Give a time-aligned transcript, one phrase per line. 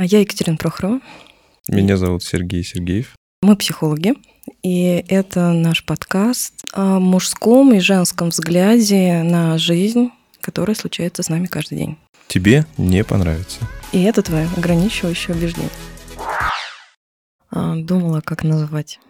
[0.00, 0.98] А Я Екатерина Прохорова.
[1.68, 3.14] Меня зовут Сергей Сергеев.
[3.42, 4.14] Мы психологи,
[4.62, 10.08] и это наш подкаст о мужском и женском взгляде на жизнь,
[10.40, 11.98] которая случается с нами каждый день.
[12.28, 13.60] Тебе не понравится.
[13.92, 15.68] И это твое ограничивающее убеждение.
[17.50, 19.00] А, Думала, как назвать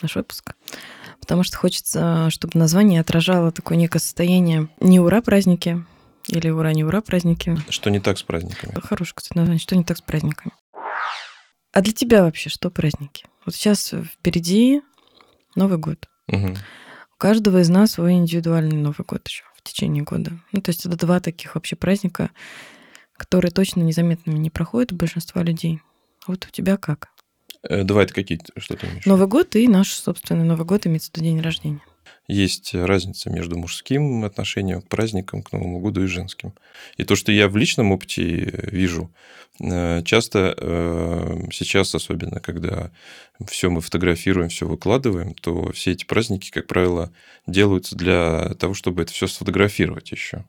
[0.00, 0.54] наш выпуск.
[1.20, 5.84] Потому что хочется, чтобы название отражало такое некое состояние не ура праздники
[6.30, 7.56] или ура не ура праздники.
[7.68, 8.74] Что не так с праздниками?
[8.80, 9.60] Хорошее, кстати, название.
[9.60, 10.52] Что не так с праздниками?
[11.72, 13.26] А для тебя вообще что праздники?
[13.44, 14.82] Вот сейчас впереди
[15.54, 16.08] Новый год.
[16.26, 16.54] Мгм.
[16.54, 20.32] У каждого из нас свой индивидуальный Новый год еще в течение года.
[20.52, 22.30] Ну, то есть это два таких вообще праздника,
[23.16, 25.80] которые точно незаметными не проходят у большинства людей.
[26.26, 27.08] А вот у тебя как?
[27.62, 29.06] Э, Давай, ты какие что ты имеешь?
[29.06, 31.82] Новый год и наш собственный Новый год имеется в виду день рождения.
[32.30, 36.54] Есть разница между мужским отношением к праздникам, к Новому году и женским.
[36.96, 39.10] И то, что я в личном опыте вижу,
[39.60, 42.92] э, часто э, сейчас, особенно когда
[43.48, 47.12] все мы фотографируем, все выкладываем, то все эти праздники, как правило,
[47.48, 50.44] делаются для того, чтобы это все сфотографировать еще.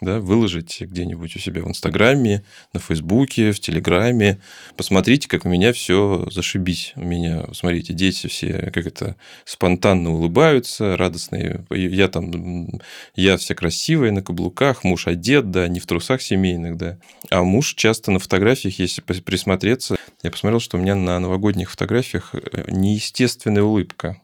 [0.00, 4.40] Да, выложить где-нибудь у себя в Инстаграме, на Фейсбуке, в Телеграме.
[4.76, 6.92] Посмотрите, как у меня все зашибись.
[6.96, 11.64] У меня, смотрите, дети все как это спонтанно улыбаются, радостные.
[11.70, 12.80] Я там,
[13.14, 16.98] я вся красивая на каблуках, муж одет, да, не в трусах семейных, да.
[17.30, 22.34] А муж часто на фотографиях, если присмотреться, я посмотрел, что у меня на новогодних фотографиях
[22.34, 24.20] э, неестественная улыбка.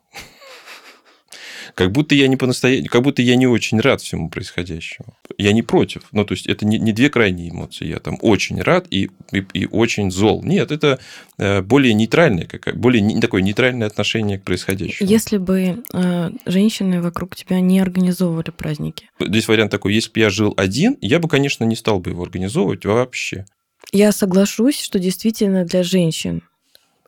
[1.75, 5.15] Как будто я не по-настоящему, как будто я не очень рад всему происходящему.
[5.39, 6.03] Я не против.
[6.13, 7.87] Ну, то есть, это не, не две крайние эмоции.
[7.87, 10.43] Я там очень рад и, и, и очень зол.
[10.43, 10.99] Нет, это
[11.39, 15.09] э, более нейтральное, более не, такое нейтральное отношение к происходящему.
[15.09, 20.31] Если бы э, женщины вокруг тебя не организовывали праздники, Здесь вариант такой, если бы я
[20.31, 23.47] жил один, я бы, конечно, не стал бы его организовывать вообще.
[23.93, 26.43] я соглашусь, что действительно для женщин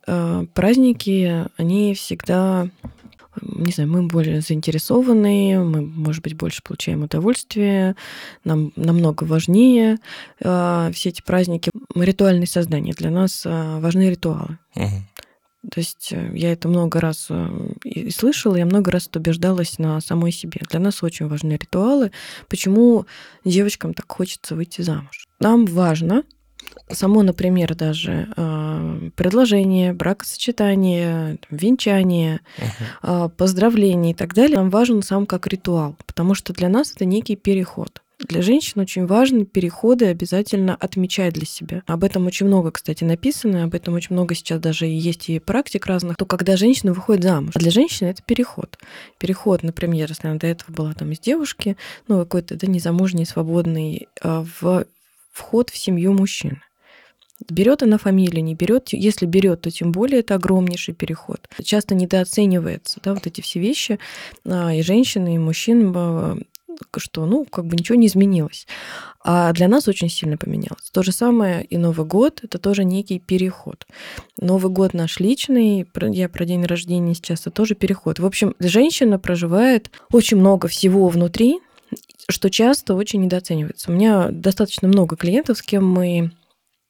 [0.06, 2.68] э, праздники, они всегда,
[3.42, 7.96] не знаю, мы более заинтересованы, мы, может быть, больше получаем удовольствие,
[8.44, 9.98] нам намного важнее
[10.40, 11.70] э, все эти праздники.
[11.94, 14.58] Ритуальные создания, для нас э, важны ритуалы.
[14.74, 15.06] Мгм.
[15.70, 17.48] То есть э, я это много раз э,
[17.84, 20.60] и слышала, я много раз убеждалась на самой себе.
[20.70, 22.12] Для нас очень важны ритуалы.
[22.48, 23.06] Почему
[23.44, 25.26] девочкам так хочется выйти замуж?
[25.40, 26.22] Нам важно
[26.90, 32.68] само, например, даже э, предложение, бракосочетание, венчание, Мгм.
[33.02, 37.04] а, поздравления и так далее, нам важен сам как ритуал, потому что для нас это
[37.04, 38.02] некий переход.
[38.18, 41.82] Для женщин очень важно переходы обязательно отмечать для себя.
[41.86, 45.86] Об этом очень много, кстати, написано, об этом очень много сейчас даже есть и практик
[45.86, 47.54] разных, то когда женщина выходит замуж.
[47.54, 48.76] Для женщины это переход.
[49.18, 51.76] Переход, например, если она до этого была там из девушки,
[52.08, 54.84] ну, какой-то да, незамужний, свободный, а, в
[55.32, 56.60] вход в семью мужчины.
[57.48, 58.88] Берет она фамилию, не берет.
[58.92, 61.48] Если берет, то тем более это огромнейший переход.
[61.62, 63.98] Часто недооценивается, да, вот эти все вещи
[64.44, 66.36] а, и женщины, и мужчин, а,
[66.96, 68.66] что, ну, как бы ничего не изменилось.
[69.22, 70.90] А для нас очень сильно поменялось.
[70.92, 73.86] То же самое и Новый год, это тоже некий переход.
[74.40, 78.18] Новый год наш личный, я про день рождения сейчас, это тоже переход.
[78.18, 81.60] В общем, женщина проживает очень много всего внутри,
[82.28, 83.90] что часто очень недооценивается.
[83.90, 86.32] У меня достаточно много клиентов, с кем мы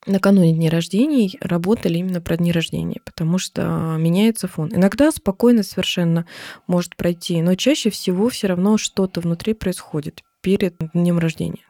[0.06, 4.70] накануне дней рождений работали именно про дни рождения, потому что меняется фон.
[4.72, 6.26] Иногда спокойно совершенно
[6.66, 11.64] может пройти, но чаще всего все равно что-то внутри происходит перед днем рождения.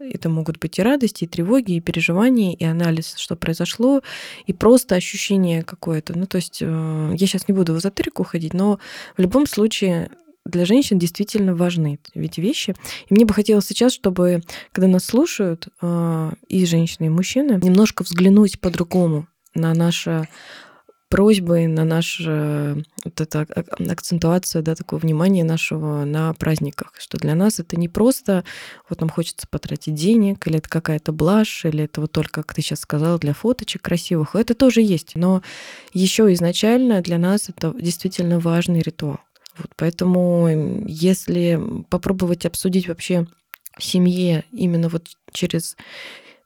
[0.00, 4.00] Это могут быть и радости, и тревоги, и переживания, и анализ, что произошло,
[4.46, 6.16] и просто ощущение какое-то.
[6.16, 8.78] Ну, то есть э, я сейчас не буду в эзотерику ходить, но
[9.16, 10.10] в любом случае
[10.48, 12.74] для женщин действительно важны эти вещи.
[13.08, 14.42] И мне бы хотелось сейчас, чтобы,
[14.72, 20.28] когда нас слушают э, и женщины, и мужчины, немножко взглянуть по-другому на наши
[21.08, 27.34] просьбы, на нашу вот это, ак- акцентуацию, да, такое внимание нашего на праздниках, что для
[27.34, 28.44] нас это не просто
[28.88, 32.62] вот нам хочется потратить денег, или это какая-то блажь, или это вот только, как ты
[32.62, 34.34] сейчас сказала, для фоточек красивых.
[34.34, 35.42] Это тоже есть, но
[35.92, 39.20] еще изначально для нас это действительно важный ритуал.
[39.58, 41.60] Вот поэтому, если
[41.90, 43.26] попробовать обсудить вообще
[43.76, 45.76] в семье именно вот через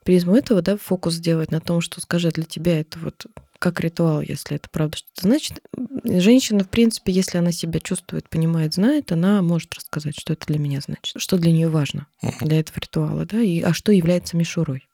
[0.03, 3.25] призму этого, да, фокус сделать на том, что скажи для тебя это вот
[3.59, 5.61] как ритуал, если это правда что-то значит.
[6.03, 10.59] Женщина, в принципе, если она себя чувствует, понимает, знает, она может рассказать, что это для
[10.59, 12.07] меня значит, что для нее важно
[12.41, 14.85] для этого ритуала, да, и а что является мишурой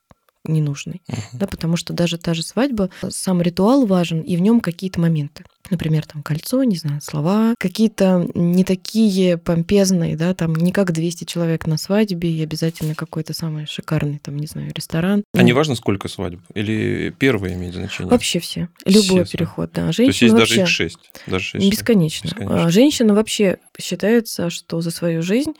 [0.52, 1.20] ненужной, Мгм.
[1.34, 5.44] да, потому что даже та же свадьба, сам ритуал важен, и в нем какие-то моменты.
[5.70, 11.24] например, там кольцо, не знаю, слова, какие-то не такие помпезные, да, там не как 200
[11.26, 15.22] человек на свадьбе и обязательно какой-то самый шикарный, там, не знаю, ресторан.
[15.32, 16.40] А не важно, сколько свадьб?
[16.54, 18.10] Или первое имеет значение?
[18.10, 18.68] Вообще все.
[18.84, 19.92] Любой все, переход, да.
[19.92, 20.54] Женщина То есть есть вообще...
[20.56, 20.98] даже их шесть?
[21.28, 22.26] Даже шесть бесконечно.
[22.26, 22.64] бесконечно.
[22.64, 25.52] А женщина вообще считается, что за свою жизнь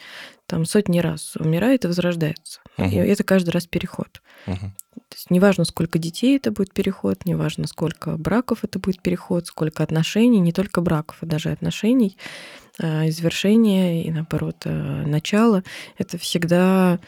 [0.51, 2.61] там сотни раз умирает и возрождается.
[2.77, 2.89] Угу.
[2.89, 4.21] И это каждый раз переход.
[4.49, 4.57] Угу.
[4.57, 9.85] То есть неважно, сколько детей это будет переход, неважно, сколько браков это будет переход, сколько
[9.85, 12.19] отношений, не только браков, а даже отношений,
[12.81, 15.63] а, извершения и, наоборот, а, начала.
[15.99, 16.99] Это всегда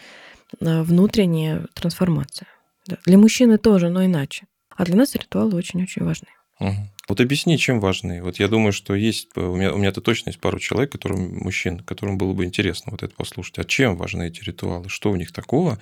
[0.60, 2.46] а, внутренняя трансформация.
[3.06, 4.46] Для мужчины тоже, но иначе.
[4.76, 6.28] А для нас ритуалы очень-очень важны.
[6.60, 6.91] Угу.
[7.08, 8.22] Вот объясни, чем важны.
[8.22, 11.80] Вот я думаю, что есть, у меня, у меня-то точно есть пару человек, которым, мужчин,
[11.80, 13.58] которым было бы интересно вот это послушать.
[13.58, 14.88] А чем важны эти ритуалы?
[14.88, 15.80] Что у них такого?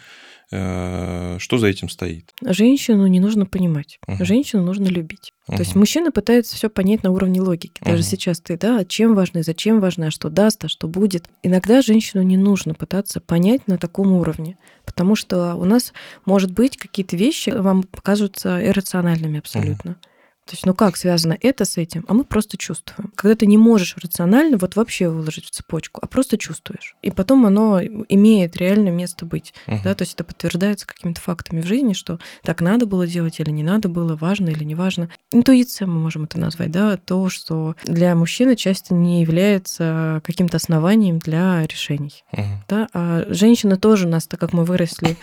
[0.50, 2.32] Э, что за этим стоит?
[2.42, 4.00] Женщину не нужно понимать.
[4.08, 4.24] Угу.
[4.24, 5.32] Женщину нужно любить.
[5.46, 5.56] Угу.
[5.56, 7.80] То есть мужчина пытается все понять на уровне логики.
[7.84, 8.08] Даже угу.
[8.08, 11.28] сейчас ты, да, чем важны, зачем важны, а что даст, а что будет.
[11.42, 14.56] Иногда женщину не нужно пытаться понять на таком уровне.
[14.86, 15.92] Потому что у нас,
[16.24, 19.92] может быть, какие-то вещи вам покажутся иррациональными абсолютно.
[19.92, 20.09] Угу.
[20.50, 22.04] То есть, ну как связано это с этим?
[22.08, 23.12] А мы просто чувствуем.
[23.14, 26.96] Когда ты не можешь рационально вот вообще выложить в цепочку, а просто чувствуешь.
[27.02, 29.54] И потом оно имеет реальное место быть.
[29.68, 29.82] Угу.
[29.84, 29.94] Да?
[29.94, 33.62] То есть это подтверждается какими-то фактами в жизни, что так надо было делать или не
[33.62, 35.08] надо было, важно или не важно.
[35.30, 41.20] Интуиция, мы можем это назвать, да, то, что для мужчины часто не является каким-то основанием
[41.20, 42.24] для решений.
[42.32, 42.42] Угу.
[42.68, 42.88] Да?
[42.92, 45.16] А женщины тоже нас, так как мы выросли,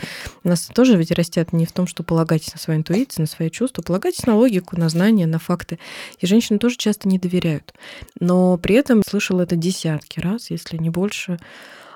[0.46, 3.82] нас тоже ведь растят не в том, что полагайтесь на свою интуицию, на свои чувства,
[3.82, 5.80] полагайтесь на логику, на знания, на факты.
[6.20, 7.74] И женщины тоже часто не доверяют.
[8.20, 11.40] Но при этом слышала это десятки раз, если не больше,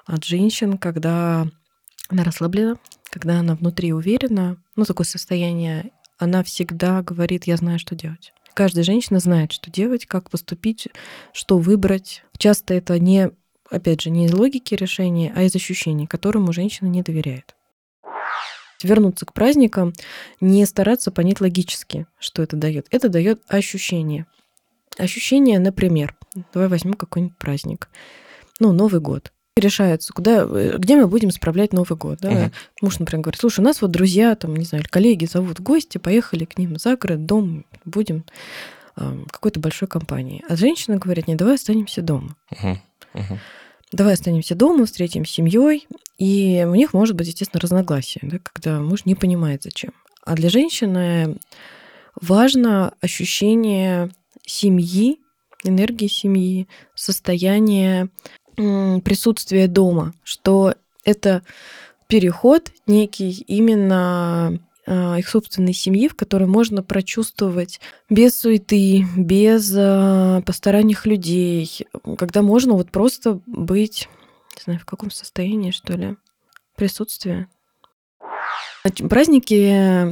[0.06, 1.48] от женщин, когда
[2.10, 2.78] она расслаблена,
[3.10, 8.34] когда она внутри уверена, ну, такое состояние, она всегда говорит, я знаю, что делать.
[8.54, 10.88] Каждая женщина знает, что делать, как поступить,
[11.34, 12.24] что выбрать.
[12.38, 13.32] Часто это не,
[13.70, 17.56] опять же, не из логики решения, а из ощущений, которому женщина не доверяет
[18.84, 19.94] вернуться к праздникам,
[20.40, 22.88] не стараться понять логически, что это дает.
[22.92, 24.26] Это дает ощущение.
[24.98, 26.16] Ощущение, например,
[26.54, 27.90] давай возьмем какой-нибудь праздник.
[28.60, 29.32] Ну, Новый год.
[29.58, 32.20] Решается, куда, где мы будем справлять Новый год.
[32.22, 32.30] Да?
[32.30, 32.52] Угу.
[32.84, 35.98] Муж, например, говорит, слушай, у нас вот друзья, там, не знаю, коллеги зовут в гости,
[35.98, 38.24] поехали к ним за город, дом, будем
[38.96, 40.44] э, какой-то большой компании.
[40.48, 42.36] А женщина говорит, не, давай останемся дома.
[42.52, 42.80] Угу.
[43.14, 43.40] Угу
[43.92, 45.88] давай останемся дома, встретим с семьей.
[46.18, 49.92] И у них может быть, естественно, разногласия, да, когда муж не понимает, зачем.
[50.24, 51.38] А для женщины
[52.20, 54.12] важно ощущение
[54.46, 55.20] семьи,
[55.64, 58.10] энергии семьи, состояние
[58.56, 61.42] присутствия дома, что это
[62.08, 64.60] переход некий именно
[64.92, 67.80] их собственной семьи, в которой можно прочувствовать
[68.10, 74.10] без суеты, без а, посторонних людей, когда можно вот просто быть,
[74.58, 76.18] не знаю, в каком состоянии, что ли,
[76.76, 77.48] присутствие.
[79.10, 80.12] Праздники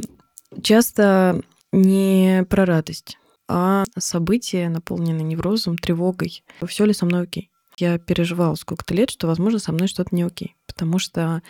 [0.61, 1.41] часто
[1.71, 3.17] не про радость,
[3.47, 6.43] а события, наполненные неврозом, тревогой.
[6.65, 7.49] Все ли со мной окей?
[7.77, 11.41] Я переживала сколько-то лет, что, возможно, со мной что-то не окей, потому что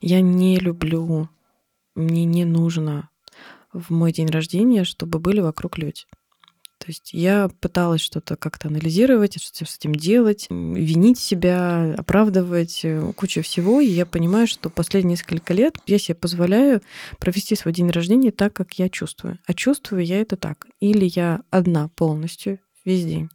[0.00, 1.28] я не люблю
[1.98, 3.10] мне не нужно
[3.72, 6.04] в мой день рождения, чтобы были вокруг люди.
[6.78, 13.12] То есть я пыталась что-то как-то анализировать, что с этим делать, винить себя, оправдывать, э,
[13.16, 13.80] куча всего.
[13.80, 16.80] И я понимаю, что последние несколько лет я себе позволяю
[17.18, 19.38] провести свой день рождения так, как я чувствую.
[19.44, 20.66] А чувствую я это так.
[20.78, 23.28] Или я одна полностью весь день,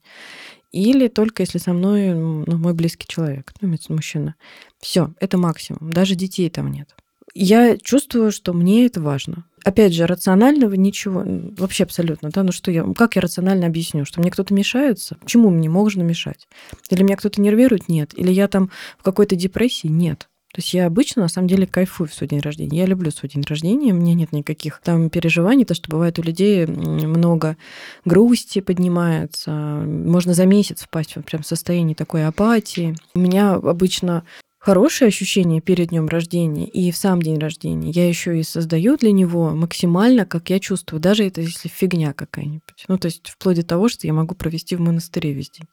[0.71, 4.35] или только если со мной ну, мой близкий человек, ну, мужчина.
[4.79, 5.91] Все, это максимум.
[5.91, 6.95] Даже детей там нет
[7.33, 9.45] я чувствую, что мне это важно.
[9.63, 11.23] Опять же, рационального ничего,
[11.57, 15.17] вообще абсолютно, да, ну что я, как я рационально объясню, что мне кто-то мешается?
[15.25, 16.47] Чему мне можно мешать?
[16.89, 17.87] Или меня кто-то нервирует?
[17.87, 18.11] Нет.
[18.17, 19.87] Или я там в какой-то депрессии?
[19.87, 20.27] Нет.
[20.53, 22.77] То есть я обычно, на самом деле, кайфую в свой день рождения.
[22.77, 26.21] Я люблю свой день рождения, у меня нет никаких там переживаний, то, что бывает у
[26.21, 27.57] людей много
[28.05, 32.95] грусти поднимается, можно за месяц впасть в прям состояние такой апатии.
[33.15, 34.25] У меня обычно
[34.63, 39.11] хорошее ощущение перед днем рождения и в сам день рождения я еще и создаю для
[39.11, 42.85] него максимально, как я чувствую, даже это если фигня какая-нибудь.
[42.87, 45.67] Ну, то есть вплоть до того, что я могу провести в монастыре весь день.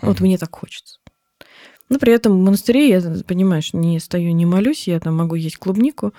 [0.00, 1.00] Вот мне так хочется.
[1.88, 5.56] Но при этом в монастыре я, понимаешь, не стою, не молюсь, я там могу есть
[5.56, 6.12] клубнику,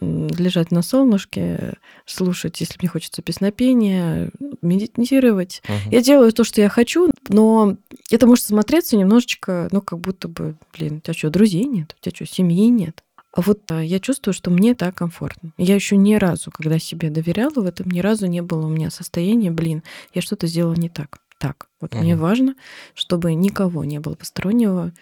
[0.00, 1.74] лежать на солнышке,
[2.06, 4.30] слушать, если мне хочется песнопения,
[4.62, 5.62] медитировать.
[5.68, 5.92] Угу.
[5.92, 7.76] Я делаю то, что я хочу, но
[8.10, 11.94] это может смотреться немножечко, ну, как будто бы, блин, у тебя что, друзей нет?
[11.98, 13.02] У тебя что, семьи нет?
[13.34, 15.52] А вот а, я чувствую, что мне так комфортно.
[15.58, 18.90] Я еще ни разу, когда себе доверяла в этом, ни разу не было у меня
[18.90, 19.82] состояния, блин,
[20.14, 21.18] я что-то сделала не так.
[21.44, 21.68] Так.
[21.78, 22.02] Вот угу.
[22.02, 22.54] мне важно,
[22.94, 24.92] чтобы никого не было постороннего.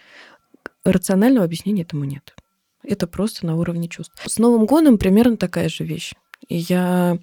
[0.83, 2.35] Рационального объяснения этому нет.
[2.83, 4.21] Это просто на уровне чувств.
[4.27, 6.15] С Новым годом примерно такая же вещь.
[6.49, 7.19] И я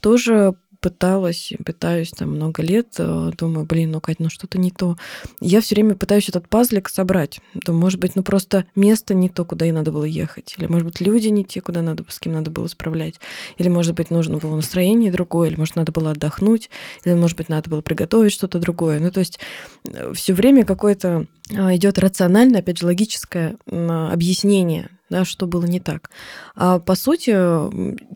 [0.00, 4.98] тоже пыталась, пытаюсь там много лет, э, думаю, блин, ну, Кать, ну что-то не то.
[5.40, 7.40] Я все время пытаюсь этот пазлик собрать.
[7.54, 10.56] Думаю, может быть, ну просто место не то, куда и надо было ехать.
[10.58, 13.20] Или, может быть, люди не те, куда надо, с кем надо было справлять.
[13.58, 16.68] Или, может быть, нужно было настроение другое, или, может, надо было отдохнуть,
[17.04, 18.98] или, может быть, надо было приготовить что-то другое.
[18.98, 19.38] Ну, то есть
[19.86, 25.78] э, все время какое-то а, идет рациональное, опять же, логическое объяснение да, что было не
[25.78, 26.10] так.
[26.56, 27.30] А по сути,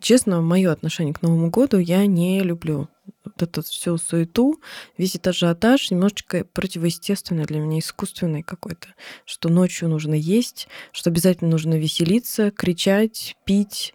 [0.01, 2.89] честно, мое отношение к Новому году я не люблю.
[3.25, 4.61] Вот эту всю суету,
[4.97, 8.89] весь этот ажиотаж немножечко противоестественный для меня, искусственный какой-то.
[9.27, 13.95] Что ночью нужно есть, что обязательно нужно веселиться, кричать, пить,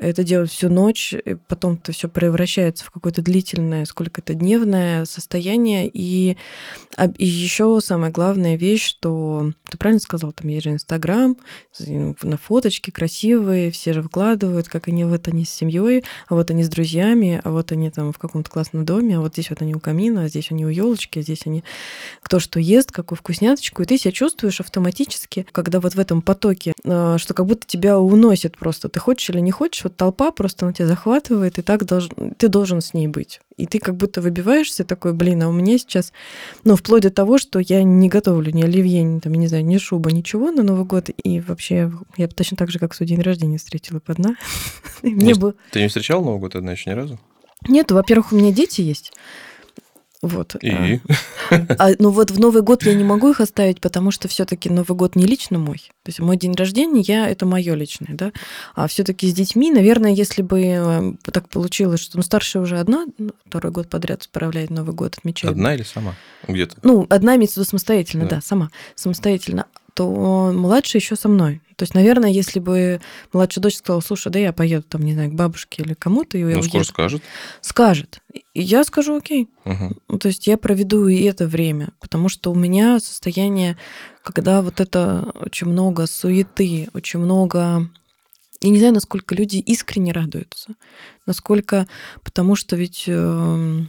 [0.00, 5.04] это делать всю ночь, и потом это все превращается в какое-то длительное, сколько то дневное
[5.04, 5.88] состояние.
[5.92, 6.36] И,
[7.16, 11.36] и еще самая главная вещь, что ты правильно сказал, там есть же Инстаграм,
[11.78, 16.64] на фоточки красивые, все же выкладывают, как они вот они с семьей, а вот они
[16.64, 19.74] с друзьями, а вот они там в каком-то классном доме, а вот здесь вот они
[19.74, 21.62] у камина, а здесь они у елочки, а здесь они
[22.20, 26.72] кто что ест, какую вкусняточку, и ты себя чувствуешь автоматически, когда вот в этом потоке,
[26.84, 30.66] э, что как будто тебя уносит просто, ты хочешь или не хочешь, вот толпа просто
[30.66, 32.08] на тебя захватывает, и так долж...
[32.38, 33.40] ты должен с ней быть.
[33.56, 36.12] И ты как будто выбиваешься такой, блин, а у меня сейчас,
[36.64, 39.78] ну, вплоть до того, что я не готовлю ни оливье, ни, там, не знаю, ни
[39.78, 41.10] шуба, ничего на Новый год.
[41.22, 44.36] И вообще я точно так же, как свой день рождения встретила по одна.
[45.02, 45.34] Мне.
[45.70, 47.20] Ты не встречал Новый год одна еще ни разу?
[47.68, 49.12] Нет, во-первых, у меня дети есть.
[50.24, 50.56] Вот.
[50.62, 51.00] И?
[51.50, 54.70] А, а, ну вот в Новый год я не могу их оставить, потому что все-таки
[54.70, 55.78] Новый год не лично мой.
[56.02, 58.32] То есть мой день рождения, я это мое личное, да.
[58.74, 63.04] А все-таки с детьми, наверное, если бы э, так получилось, что ну, старшая уже одна,
[63.18, 65.52] ну, второй год подряд справляет Новый год, отмечает.
[65.52, 66.14] Одна или сама?
[66.48, 66.76] Где-то?
[66.82, 68.70] Ну, одна имеется в виду самостоятельно, да, да сама.
[68.94, 71.60] Самостоятельно то младший еще со мной.
[71.76, 73.00] То есть, наверное, если бы
[73.32, 76.36] младшая дочь сказала, слушай, да я поеду там, не знаю, к бабушке или кому-то.
[76.36, 76.84] Ну, скоро уеду.
[76.84, 77.22] скажет.
[77.60, 78.20] Скажет.
[78.54, 79.48] И я скажу, окей.
[79.64, 80.18] Угу.
[80.18, 83.76] То есть я проведу и это время, потому что у меня состояние,
[84.22, 87.88] когда вот это очень много суеты, очень много
[88.60, 90.70] я не знаю, насколько люди искренне радуются.
[91.26, 91.86] Насколько...
[92.22, 93.80] Потому что ведь э,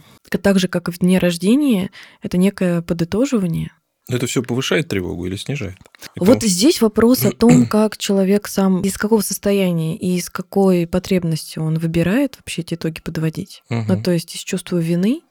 [0.42, 3.72] так же, как и в дне рождения, это некое подытоживание.
[4.08, 5.76] Но это все повышает тревогу или снижает?
[6.14, 6.48] И вот потому...
[6.48, 11.78] здесь вопрос о том, как человек сам, из какого состояния и из какой потребности он
[11.78, 13.62] выбирает вообще эти итоги подводить.
[13.68, 13.84] Угу.
[13.88, 15.22] Ну, то есть из чувства вины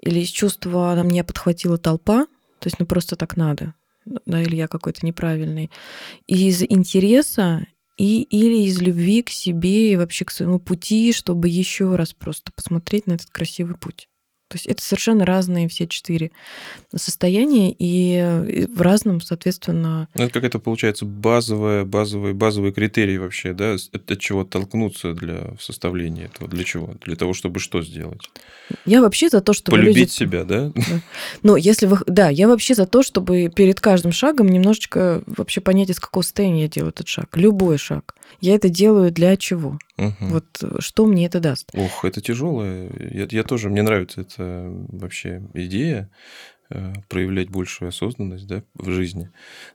[0.00, 2.26] или из чувства «на меня подхватила толпа»,
[2.58, 3.74] то есть ну просто так надо,
[4.26, 5.70] да, или я какой-то неправильный,
[6.26, 11.48] и из интереса и, или из любви к себе и вообще к своему пути, чтобы
[11.48, 14.08] еще раз просто посмотреть на этот красивый путь.
[14.48, 16.30] То есть это совершенно разные все четыре
[16.94, 20.08] состояния и в разном, соответственно...
[20.14, 23.74] Ну, это какая-то, получается, базовая, базовые, базовые критерии вообще, да?
[23.74, 26.48] От чего толкнуться для составления этого?
[26.48, 26.94] Для чего?
[27.04, 28.30] Для того, чтобы что сделать?
[28.84, 30.10] Я вообще за то, чтобы Полюбить люди...
[30.10, 30.72] себя, да?
[30.74, 31.00] да?
[31.42, 31.98] Ну, если вы...
[32.06, 36.62] Да, я вообще за то, чтобы перед каждым шагом немножечко вообще понять, из какого состояния
[36.62, 37.36] я делаю этот шаг.
[37.36, 38.14] Любой шаг.
[38.40, 39.78] Я это делаю для чего?
[39.96, 40.14] Угу.
[40.20, 41.70] Вот э, что мне это даст?
[41.74, 42.90] Ох, это тяжелое.
[42.98, 46.10] Я, я тоже, мне нравится эта вообще идея
[46.70, 49.30] э, проявлять большую осознанность да, в жизни.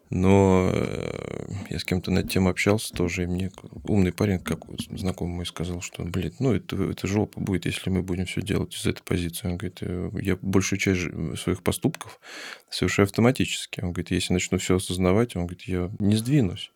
[0.10, 3.50] Но э, я с кем-то над тем общался тоже, и мне
[3.86, 8.04] умный парень, как знакомый мой, сказал, что, блин, ну это, это жопа будет, если мы
[8.04, 9.48] будем все делать из этой позиции.
[9.48, 9.82] Он говорит,
[10.22, 11.02] я большую часть
[11.42, 12.20] своих поступков
[12.70, 13.80] совершаю автоматически.
[13.80, 16.74] Он говорит, если начну все осознавать, он говорит, я не сдвинусь.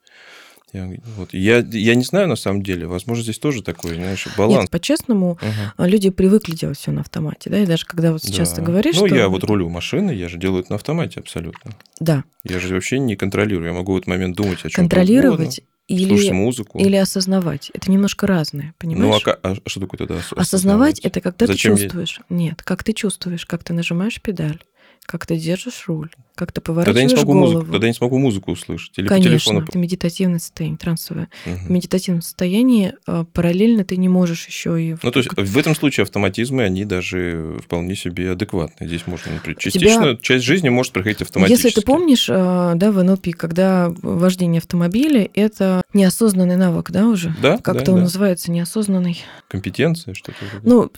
[0.73, 4.61] Я, вот, я, я не знаю на самом деле, возможно, здесь тоже такой, знаешь, баланс.
[4.61, 5.85] Нет, по-честному, угу.
[5.85, 8.55] люди привыкли делать все на автомате, да, и даже когда вот сейчас да.
[8.55, 9.15] ты говоришь, Ну, что...
[9.15, 11.73] я вот рулю машины, я же делаю это на автомате абсолютно.
[11.99, 12.23] Да.
[12.43, 16.07] Я же вообще не контролирую, я могу в этот момент думать о чем Контролировать или,
[16.07, 16.79] слушать музыку.
[16.79, 17.69] Или осознавать.
[17.73, 19.23] Это немножко разное, понимаешь?
[19.25, 20.47] Ну, а, а что такое тогда осознавать?
[20.47, 22.19] Осознавать– это когда Зачем ты чувствуешь.
[22.29, 22.35] Я...
[22.35, 24.59] Нет, как ты чувствуешь, как ты нажимаешь педаль,
[25.05, 27.53] как ты держишь руль, как ты поворачиваешь тогда я не смогу голову.
[27.53, 28.97] Музыку, тогда я не смогу музыку услышать.
[28.97, 29.65] Или Конечно, по телефону...
[29.67, 31.29] это медитативное состояние, трансовое.
[31.45, 31.55] Угу.
[31.55, 34.95] В медитативном состоянии а, параллельно ты не можешь еще и...
[35.01, 38.87] Ну, то есть в этом случае автоматизмы, они даже вполне себе адекватны.
[38.87, 40.17] Здесь можно, например, частично тебя...
[40.17, 41.67] часть жизни может проходить автоматически.
[41.67, 47.35] Если ты помнишь, а, да, в НЛП, когда вождение автомобиля– это неосознанный навык, да, уже?
[47.41, 48.03] Да, Как-то да, он да.
[48.03, 49.21] называется, неосознанный.
[49.47, 50.37] Компетенция, что-то.
[50.63, 50.91] Ну,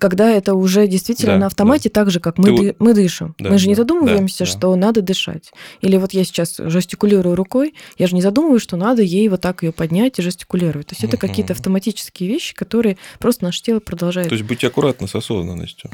[0.00, 2.00] когда это уже действительно да, на автомате, да.
[2.00, 2.56] так же, как мы, ты...
[2.56, 2.76] ды...
[2.78, 3.34] мы дышим.
[3.38, 5.52] Да, мы же да, не задумываемся, да, что надо дышать.
[5.80, 9.62] Или вот я сейчас жестикулирую рукой, я же не задумываюсь, что надо ей вот так
[9.62, 10.88] ее поднять и жестикулировать.
[10.88, 14.28] То есть это какие-то автоматические вещи, которые просто наше тело продолжает.
[14.28, 15.90] То есть быть аккуратно с осознанностью.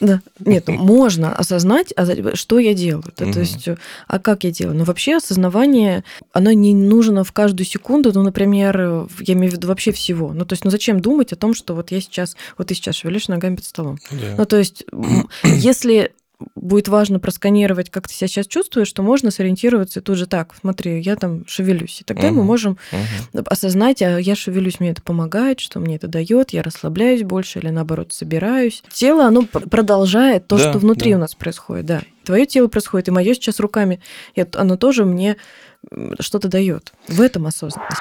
[0.00, 0.20] Да.
[0.38, 3.04] Нет, можно осознать, а что я делаю.
[3.16, 3.32] Да.
[3.32, 4.76] То есть, э, а как я делаю?
[4.76, 9.68] Но вообще осознавание, оно не нужно в каждую секунду, ну, например, я имею в виду
[9.68, 10.32] вообще всего.
[10.32, 12.96] Ну, то есть, ну, зачем думать о том, что вот я сейчас, вот ты сейчас
[12.96, 13.98] шевелишь ногами под столом.
[14.10, 14.34] Да.
[14.38, 14.84] Ну, то есть,
[15.42, 16.12] если
[16.54, 20.54] будет важно просканировать, как ты себя сейчас чувствуешь, то можно сориентироваться и тут же так,
[20.60, 22.00] смотри, я там шевелюсь.
[22.02, 22.46] И тогда мы Мгм.
[22.46, 23.44] можем Мгм.
[23.48, 27.70] осознать, а я шевелюсь, мне это помогает, что мне это дает, я расслабляюсь больше или
[27.70, 28.82] наоборот собираюсь.
[28.92, 31.16] Тело, оно пр- продолжает то, Да, что внутри да.
[31.16, 32.02] у нас происходит, да.
[32.24, 34.00] Твое тело происходит, и мое сейчас руками,
[34.34, 35.36] и оно тоже мне
[36.20, 36.92] что-то дает.
[37.08, 38.00] В этом осознанность.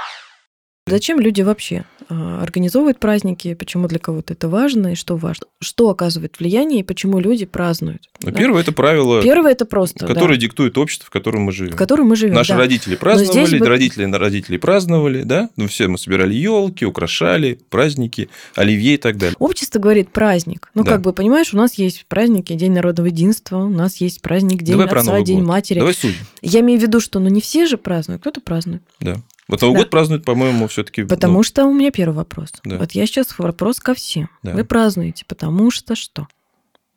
[0.87, 5.47] Зачем люди вообще а, организовывают праздники, почему для кого-то это важно и что важно?
[5.59, 8.03] Что оказывает влияние и почему люди празднуют?
[8.21, 8.37] Ну, да?
[8.37, 11.71] первое это правило, Первое это просто, которое да, диктует общество, в котором мы живем.
[11.71, 12.35] в котором мы живем.
[12.35, 12.59] Наши да.
[12.59, 15.49] родители праздновали, бы- родители на родителей праздновали, да?
[15.55, 19.35] Ну, все мы собирали елки, украшали, праздники, оливье и так далее.
[19.39, 20.69] Общество говорит праздник.
[20.75, 20.91] Ну, Да.
[20.91, 24.77] как бы, понимаешь, у нас есть праздники, День народного единства, у нас есть праздник День
[24.77, 25.47] Давай отца, День год.
[25.47, 25.79] матери.
[25.79, 26.17] Давай судим.
[26.43, 28.83] Я имею в виду, что ну не все же празднуют, кто-то празднует.
[28.99, 29.23] Да.
[29.47, 29.79] Вот Новый Да.
[29.81, 31.03] год празднуют, по-моему, все-таки.
[31.03, 32.49] Потому что у меня первый вопрос.
[32.63, 32.77] Да.
[32.77, 34.29] Вот я сейчас вопрос ко всем.
[34.43, 34.53] Да.
[34.53, 36.27] Вы празднуете, потому что что?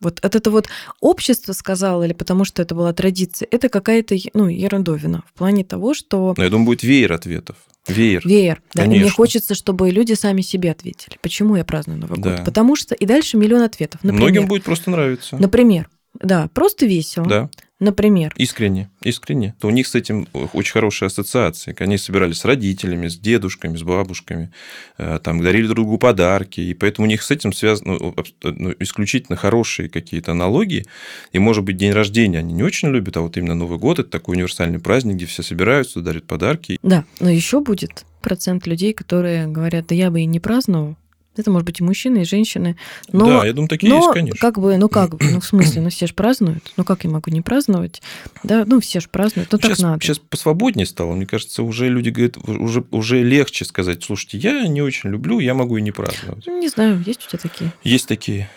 [0.01, 0.67] Вот от это вот
[1.01, 5.93] общество сказало или потому что это была традиция, это какая-то ну, ерундовина в плане того,
[5.93, 7.57] что Но я думаю, будет веер ответов.
[7.87, 8.21] Веер.
[8.25, 8.61] Веер.
[8.73, 9.15] Да, и мне Конечно.
[9.15, 11.17] хочется, чтобы люди сами себе ответили.
[11.21, 12.37] Почему я праздную Новый Да.
[12.37, 12.45] год?
[12.45, 12.95] Потому что...
[12.95, 14.01] И дальше миллион ответов.
[14.03, 15.37] Например, Многим будет просто нравиться.
[15.37, 17.25] например да, просто весело.
[17.25, 17.49] Да,
[17.79, 19.55] Например, искренне, искренне.
[19.59, 21.75] То у них с этим очень хорошие ассоциации.
[21.79, 24.51] Они собирались с родителями, с дедушками, с бабушками,
[24.97, 28.33] э, там дарили друг другу подарки, и поэтому у них с этим связаны ну, абс-
[28.43, 30.85] ну, исключительно хорошие какие-то аналогии.
[31.31, 34.09] И, может быть, день рождения они не очень любят, а вот именно Новый год– это
[34.09, 36.79] такой универсальный праздник, где все собираются, дарят подарки.
[36.83, 40.97] да, но еще будет процент людей, которые говорят, да я бы и не праздновал.
[41.35, 42.75] Это может быть и мужчины, и женщины.
[43.11, 44.39] Но, да, я думаю, такие но есть, конечно.
[44.39, 46.73] как бы, ну как бы, ну в смысле, ну все же празднуют.
[46.75, 48.01] Ну как я могу не праздновать?
[48.43, 50.03] Да, ну все же празднуют, ну так сейчас, надо.
[50.03, 51.13] сейчас посвободнее стало.
[51.13, 55.53] Мне кажется, уже люди говорят, уже, уже легче сказать, слушайте, я не очень люблю, я
[55.53, 56.45] могу и не праздновать.
[56.47, 57.71] Не знаю, есть у тебя такие?
[57.83, 58.49] Есть такие.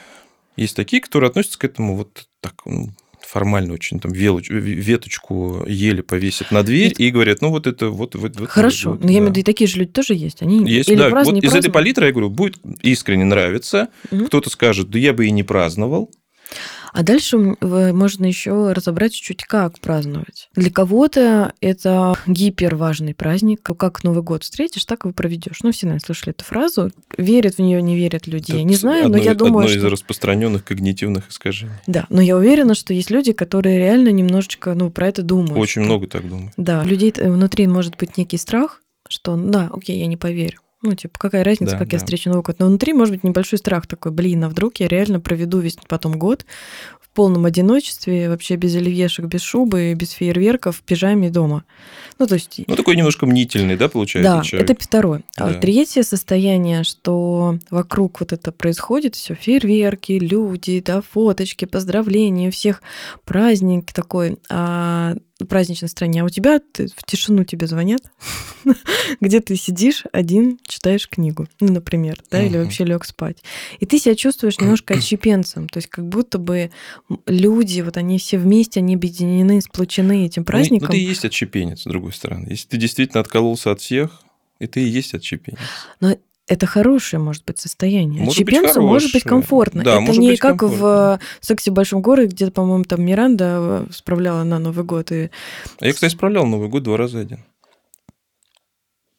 [0.57, 2.91] Есть такие, которые относятся к этому вот так ну,
[3.33, 7.01] формально очень, там велоч- веточку ели повесят на дверь Нет.
[7.01, 8.15] и говорят, ну вот это вот...
[8.15, 9.31] вот, вот Хорошо, вот, но я имею в да.
[9.31, 10.43] виду, и такие же люди тоже есть.
[10.43, 14.27] Они Есть, или да, празднуют, вот из этой палитры, я говорю, будет искренне нравиться, Мгм.
[14.27, 16.11] кто-то скажет, да я бы и не праздновал,
[16.93, 20.49] А дальше можно еще разобрать чуть-чуть, как праздновать.
[20.55, 23.63] Для кого-то это гипер важный праздник.
[23.63, 25.61] Как Новый год встретишь, так и проведешь.
[25.63, 26.91] Ну, все, наверное, слышали эту фразу.
[27.17, 28.53] Верят в нее, не верят люди.
[28.53, 29.79] Я Это не знаю, одно, но я думаю, одно что...
[29.79, 31.73] из распространенных когнитивных искажений.
[31.87, 35.57] Да, но я уверена, что есть люди, которые реально немножечко, ну, про это думают.
[35.57, 36.53] Очень много так думаю.
[36.57, 40.59] Да, людей внутри может быть некий страх, что, ну да, окей, я не поверю.
[40.83, 42.05] Ну, типа, какая разница, Да, как я да.
[42.05, 42.57] встречу Новый год.
[42.59, 46.19] Но внутри может быть небольшой страх такой, блин, а вдруг я реально проведу весь потом
[46.19, 46.45] год
[47.01, 51.65] в полном одиночестве, вообще без оливьешек, без шубы, без фейерверков, в пижаме дома.
[52.19, 52.61] Ну, то есть...
[52.67, 54.71] Ну, такой немножко мнительный, да, получается, Да, человек?
[54.71, 55.23] это второе.
[55.37, 55.59] А Да.
[55.61, 62.83] третье состояние, что вокруг вот это происходит, все фейерверки, люди, да, фоточки, поздравления, всех
[63.25, 65.15] праздник такой, а,
[65.47, 66.23] праздничной стране.
[66.23, 68.01] А у тебя ты- в тишину тебе звонят,
[69.21, 73.39] где ты сидишь один, читаешь книгу, ну, например, да, или вообще лег спать.
[73.81, 76.71] И ты себя чувствуешь немножко отщепенцем, то есть как будто бы
[77.27, 80.89] люди, вот они все вместе, они объединены, сплочены этим Ну, и- праздником.
[80.89, 82.47] Ну, ты и есть отщепенец, с другой стороны.
[82.51, 84.23] Если ты действительно откололся от всех,
[84.59, 85.59] и ты и есть отщепенец.
[86.53, 88.25] Это хорошее, может быть, состояние.
[88.25, 89.31] Может быть, Отщепенцу может быть хорошее.
[89.43, 89.83] комфортно.
[89.85, 91.21] Да, это может не быть, как комфортно.
[91.41, 95.11] в «Сексе в большом городе», где, по-моему, там Миранда э, справляла на Новый год.
[95.13, 95.31] И
[95.81, 97.39] А я, кстати, справлял Новый год два раза один.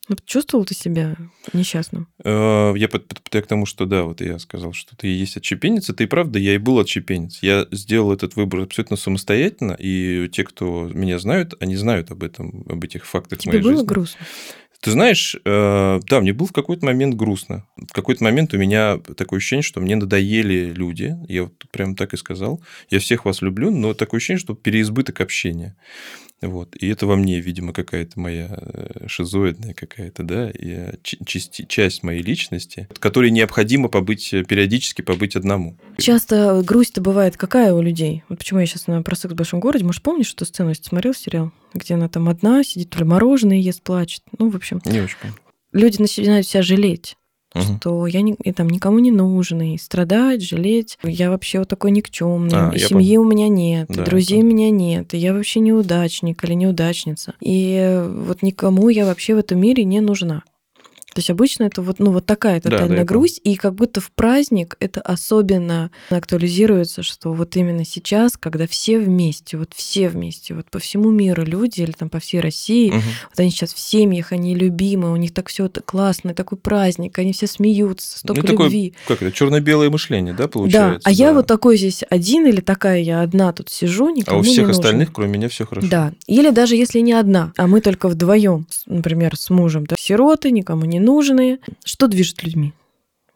[0.09, 1.15] ну, чувствовал ты себя
[1.53, 2.07] несчастным?
[2.23, 5.11] Э, Я под- под- я к тому, что да, вот я сказал, что ты и
[5.13, 7.39] есть отщепенец, это и правда, я и был отщепенец.
[7.41, 12.65] Я сделал этот выбор абсолютно самостоятельно, и те, кто меня знают, они знают об этом,
[12.69, 13.85] об этих фактах Тебе моей было жизни.
[13.87, 14.25] грустно?
[14.83, 17.65] Ты знаешь, э, да, мне было в какой-то момент грустно.
[17.77, 21.15] В какой-то момент у меня такое ощущение, что мне надоели люди.
[21.29, 22.61] Я вот прям так и сказал.
[22.89, 25.77] Я всех вас люблю, но такое ощущение, что переизбыток общения.
[26.47, 26.75] Вот.
[26.75, 31.65] И это во мне, видимо, какая-то моя э, шизоидная какая-то, да, и, э, ч- части-
[31.67, 35.77] часть моей личности, которой необходимо побыть, э, периодически побыть одному.
[35.97, 38.23] Часто грусть-то бывает какая у людей?
[38.29, 39.85] Вот почему я сейчас на про секс в большом городе.
[39.85, 41.51] Может, помнишь эту сцену, если смотрел сериал?
[41.73, 44.21] Где она там одна сидит, то ли мороженое ест, плачет.
[44.37, 45.35] Ну, в общем, Не очень помню.
[45.71, 47.15] люди начинают себя жалеть.
[47.53, 47.77] Мгм.
[47.79, 50.97] что я не, и там никому не нужен, и страдать, жалеть.
[51.03, 54.39] Я вообще вот такой никчемный, А, и я семьи у меня нет, и Да, друзей
[54.41, 54.45] да.
[54.45, 57.33] у меня нет, и я вообще неудачник или неудачница.
[57.41, 60.43] И вот никому я вообще в этом мире не нужна.
[61.13, 63.75] То есть обычно это вот, ну, вот такая Да, тотальная да, я грусть, и как
[63.75, 70.09] будто в праздник это особенно актуализируется, что вот именно сейчас, когда все вместе, вот все
[70.09, 73.01] вместе, вот по всему миру люди или там по всей России, Мгм.
[73.29, 77.33] вот они сейчас в семьях, они любимы, у них так все классно, такой праздник, они
[77.33, 78.93] все смеются, столько Ну, такое, любви.
[79.07, 81.01] как это, черно-белое мышление, да, Да, получается?
[81.07, 81.33] а я да.
[81.35, 84.67] вот такой здесь один или такая я одна тут сижу, А никому у не всех
[84.67, 84.79] нужна.
[84.79, 85.87] остальных, кроме меня, все хорошо.
[85.89, 86.13] Да.
[86.27, 90.85] Или даже если не одна, а мы только вдвоем, например, с мужем, да, сироты, никому
[90.85, 91.59] не нужные.
[91.83, 92.73] Что движет людьми?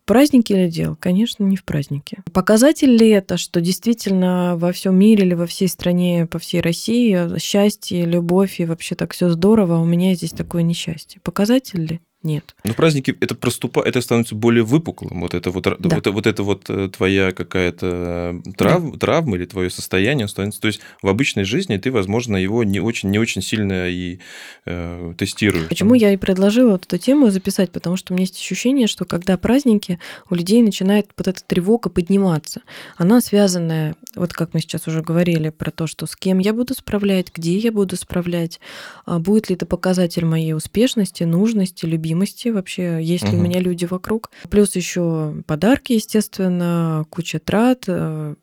[0.06, 0.95] Праздники или дело?
[0.99, 2.23] Конечно, не в празднике.
[2.32, 7.38] Показатель ли это, что действительно во всем мире или во всей стране, по всей России
[7.39, 11.19] счастье, любовь и вообще так все здорово, а у меня здесь такое несчастье?
[11.21, 12.01] Показатель ли?
[12.23, 12.56] Нет.
[12.63, 15.21] Но праздники это проступа, это становится более выпуклым.
[15.21, 15.95] Вот это вот, Да.
[15.95, 20.60] вот, вот это вот э, твоя какая-то трав, травма или твое состояние становится.
[20.60, 24.19] То есть в обычной жизни ты, возможно, его не очень, не очень сильно и
[24.65, 25.67] э, тестируешь.
[25.69, 27.71] Почему я и предложила вот эту тему записать?
[27.71, 29.99] Потому что у меня есть ощущение, что когда праздники,
[30.30, 32.62] у людей начинает вот эта тревога подниматься.
[32.97, 36.73] Она связанная, вот как мы сейчас уже говорили, про то, что с кем я буду
[36.73, 38.60] справлять, где я буду справлять,
[39.06, 43.85] а будет ли это показатель моей успешности, нужности, любимости вообще, есть ли у меня люди
[43.85, 44.31] вокруг.
[44.49, 48.35] Плюс еще подарки, естественно, куча трат, э,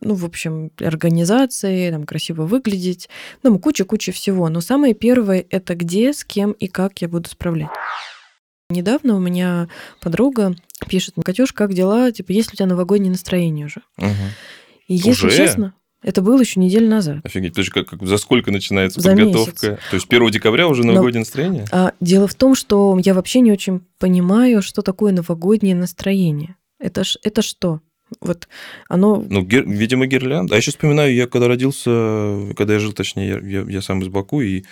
[0.00, 3.08] ну, в общем, организации, там, красиво выглядеть,
[3.42, 4.48] ну, куча-куча всего.
[4.48, 7.70] Но самое первое– это где, с кем и как я буду справлять.
[8.70, 9.68] Недавно у меня
[10.00, 10.54] подруга
[10.88, 12.12] пишет, Катюш, как дела?
[12.12, 13.80] Типа, есть ли у тебя новогоднее настроение уже?
[13.96, 14.12] Мгм.
[14.88, 15.36] И если Уже?
[15.36, 17.18] честно, это было еще неделю назад.
[17.24, 17.54] Офигеть.
[17.54, 19.78] То есть как, как- за сколько начинается За подготовка?
[19.90, 21.64] То есть 1 декабря уже Но- новогоднее настроение?
[21.72, 26.56] А дело в том, что я вообще не очень понимаю, что такое новогоднее настроение.
[26.78, 27.80] Это, ж, это что?
[28.20, 28.48] Вот
[28.88, 29.22] оно...
[29.28, 30.54] Ну, гир- видимо, гирлянда.
[30.54, 34.00] А я еще вспоминаю, я когда родился, когда я жил, точнее, я, я- я сам
[34.00, 34.64] из Баку, и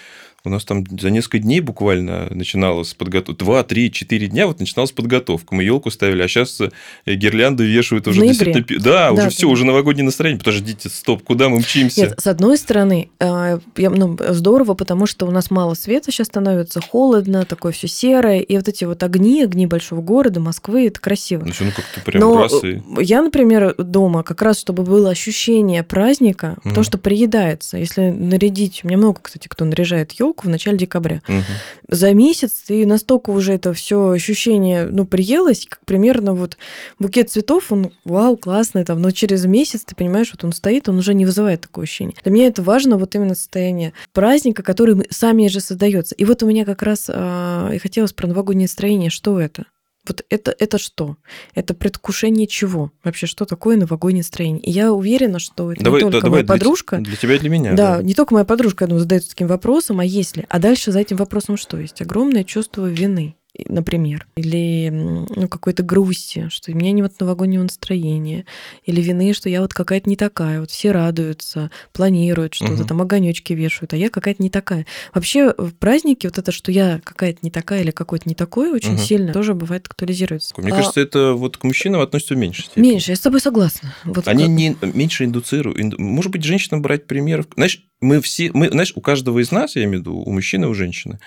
[0.47, 3.45] у нас там за несколько дней буквально начиналась подготовка.
[3.45, 5.55] Два, три, четыре дня вот начиналась подготовка.
[5.55, 6.61] Мы елку ставили, а сейчас
[7.05, 8.65] гирлянды вешают уже действительно...
[8.81, 10.39] Да, Да, уже да, все, уже новогоднее настроение.
[10.39, 12.03] Подождите, стоп, куда мы мчимся?
[12.03, 16.29] Нет, с одной стороны, э, я- ну, здорово, потому что у нас мало света сейчас
[16.29, 21.01] становится, холодно, такое все серое, и вот эти вот огни, огни большого города, Москвы, это
[21.01, 21.45] красиво.
[21.45, 22.77] Ну, ну как-то прям Но раз и...
[22.77, 26.75] э, я, например, дома, как раз чтобы было ощущение праздника, Мгм.
[26.75, 27.77] то, что приедается.
[27.79, 31.23] Если нарядить, у меня много, кстати, кто наряжает елку в начале декабря.
[31.29, 31.43] Мгм.
[31.89, 36.57] За месяц ты настолько уже это все ощущение, ну, приелось, как примерно вот
[36.99, 40.99] букет цветов, он, вау, классный, там, но через месяц ты понимаешь, вот он стоит, он
[40.99, 42.17] уже не вызывает такое ощущение.
[42.23, 46.15] Для меня это важно, вот именно состояние праздника, который сами же создается.
[46.15, 49.11] И вот у меня как раз а, и хотелось про новогоднее настроение.
[49.11, 49.67] Что это?
[50.09, 51.17] Вот это, это что?
[51.55, 52.93] Это предвкушение чего?
[53.05, 54.63] Вообще, что такое новогоднее настроение?
[54.63, 56.99] И я уверена, что это Давай, не только да- моя для подружка.
[56.99, 57.73] Для, тебя и для меня.
[57.75, 60.45] Да, не только моя подружка, я думаю, задается таким вопросом, а есть ли?
[60.49, 62.01] А дальше за этим вопросом что есть?
[62.01, 63.37] Огромное чувство вины,
[63.69, 68.45] например, или ну, какой-то грусти, что у меня нет новогоднего настроения,
[68.85, 72.87] или вины, что я вот какая-то не такая, вот все радуются, планируют что-то, Мгм.
[72.87, 74.87] там огонечки вешают, а я какая-то не такая.
[75.15, 78.91] Вообще в празднике вот это, что я какая-то не такая или какой-то не такой, очень
[78.95, 78.99] Мгм.
[78.99, 80.55] сильно тоже бывает актуализируется.
[80.59, 82.91] Мне А, кажется, это вот к мужчинам относится в меньшей степени.
[82.91, 83.95] меньше, я с тобой согласна.
[84.05, 85.79] Вот Они как- не, меньше индуцируют.
[85.79, 87.47] Инду- Может быть, женщинам брать пример.
[87.55, 90.69] Знаешь, мы все, мы, знаешь, у каждого из нас, я имею в виду, у мужчины
[90.69, 91.19] у женщины,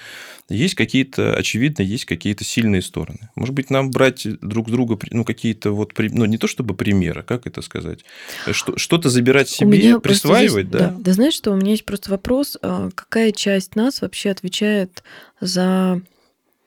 [0.49, 3.29] есть какие-то, очевидно, есть какие-то сильные стороны.
[3.35, 7.47] Может быть, нам брать друг друга, ну, какие-то вот, ну, не то чтобы примеры, как
[7.47, 8.05] это сказать,
[8.51, 10.95] что, что-то забирать себе, присваивать, здесь- да?
[10.97, 11.13] да.
[11.13, 15.03] знаешь что, у меня есть просто вопрос, а, какая часть нас вообще отвечает
[15.41, 16.01] за,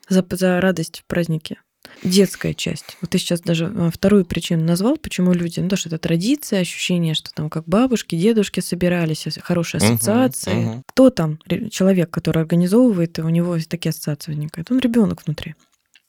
[0.09, 1.59] за, за радость в празднике?
[2.03, 2.97] Детская часть.
[3.01, 6.61] Вот ты сейчас даже а, вторую причину назвал, почему люди, ну то, что это традиция,
[6.61, 10.55] ощущение, что там как бабушки, дедушки собирались, хорошие ассоциации.
[10.55, 10.83] мгм.
[10.87, 11.39] Кто там?
[11.71, 14.71] Человек, который организовывает, и у него такие ассоциации возникают.
[14.71, 15.55] Он ребенок внутри.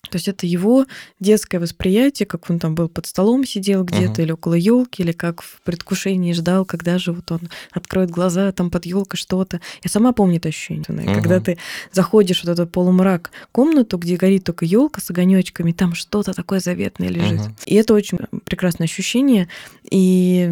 [0.10, 0.86] То есть это его
[1.20, 4.22] детское восприятие, как он там был под столом, сидел где-то, Мгм.
[4.22, 7.40] или около елки, или как в предвкушении ждал, когда же вот он
[7.72, 9.62] откроет глаза, там под елкой что-то.
[9.82, 10.84] Я сама помню это ощущение.
[10.90, 11.14] Мгм.
[11.16, 11.58] Когда ты
[11.94, 16.60] заходишь в вот этот полумрак комнату, где горит только елка с огонечками, там что-то такое
[16.60, 17.40] заветное лежит.
[17.40, 17.56] Мгм.
[17.66, 19.48] И это очень прекрасное ощущение,
[19.90, 20.46] и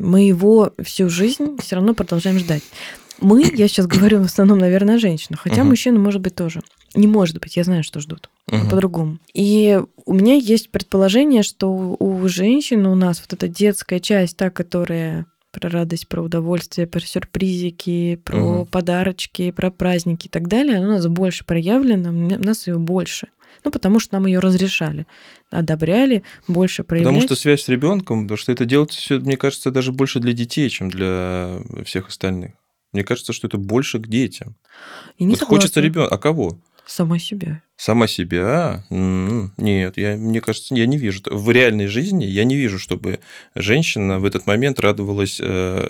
[0.00, 2.62] мы его всю жизнь все равно продолжаем ждать.
[3.20, 5.68] Мы, я сейчас говорю в основном, наверное, о женщинах, хотя Мгм.
[5.68, 6.62] мужчины, может быть, тоже.
[6.94, 8.68] Не может быть, я знаю, что ждут Мгм.
[8.70, 9.18] по-другому.
[9.32, 14.50] И у меня есть предположение, что у женщин у нас вот эта детская часть, та,
[14.50, 18.66] которая про радость, про удовольствие, про сюрпризики, про Мгм.
[18.66, 23.28] подарочки, про праздники и так далее, она у нас больше проявлена, у нас ее больше.
[23.64, 25.06] Ну, потому что нам ее разрешали,
[25.50, 27.14] одобряли, больше проявлять.
[27.14, 30.32] Потому что связь с ребенком, потому что это делается все, мне кажется, даже больше для
[30.32, 32.52] детей, чем для всех остальных.
[32.94, 34.54] Мне кажется, что это больше к детям.
[35.18, 36.14] И не вот хочется ребенка.
[36.14, 36.58] А кого?
[36.86, 37.62] Сама себя.
[37.76, 38.84] Сама себя?
[38.90, 41.22] М, Нет, я, мне кажется, я не вижу.
[41.30, 43.20] В реальной жизни я не вижу, чтобы
[43.54, 45.88] женщина в этот момент радовалась, э,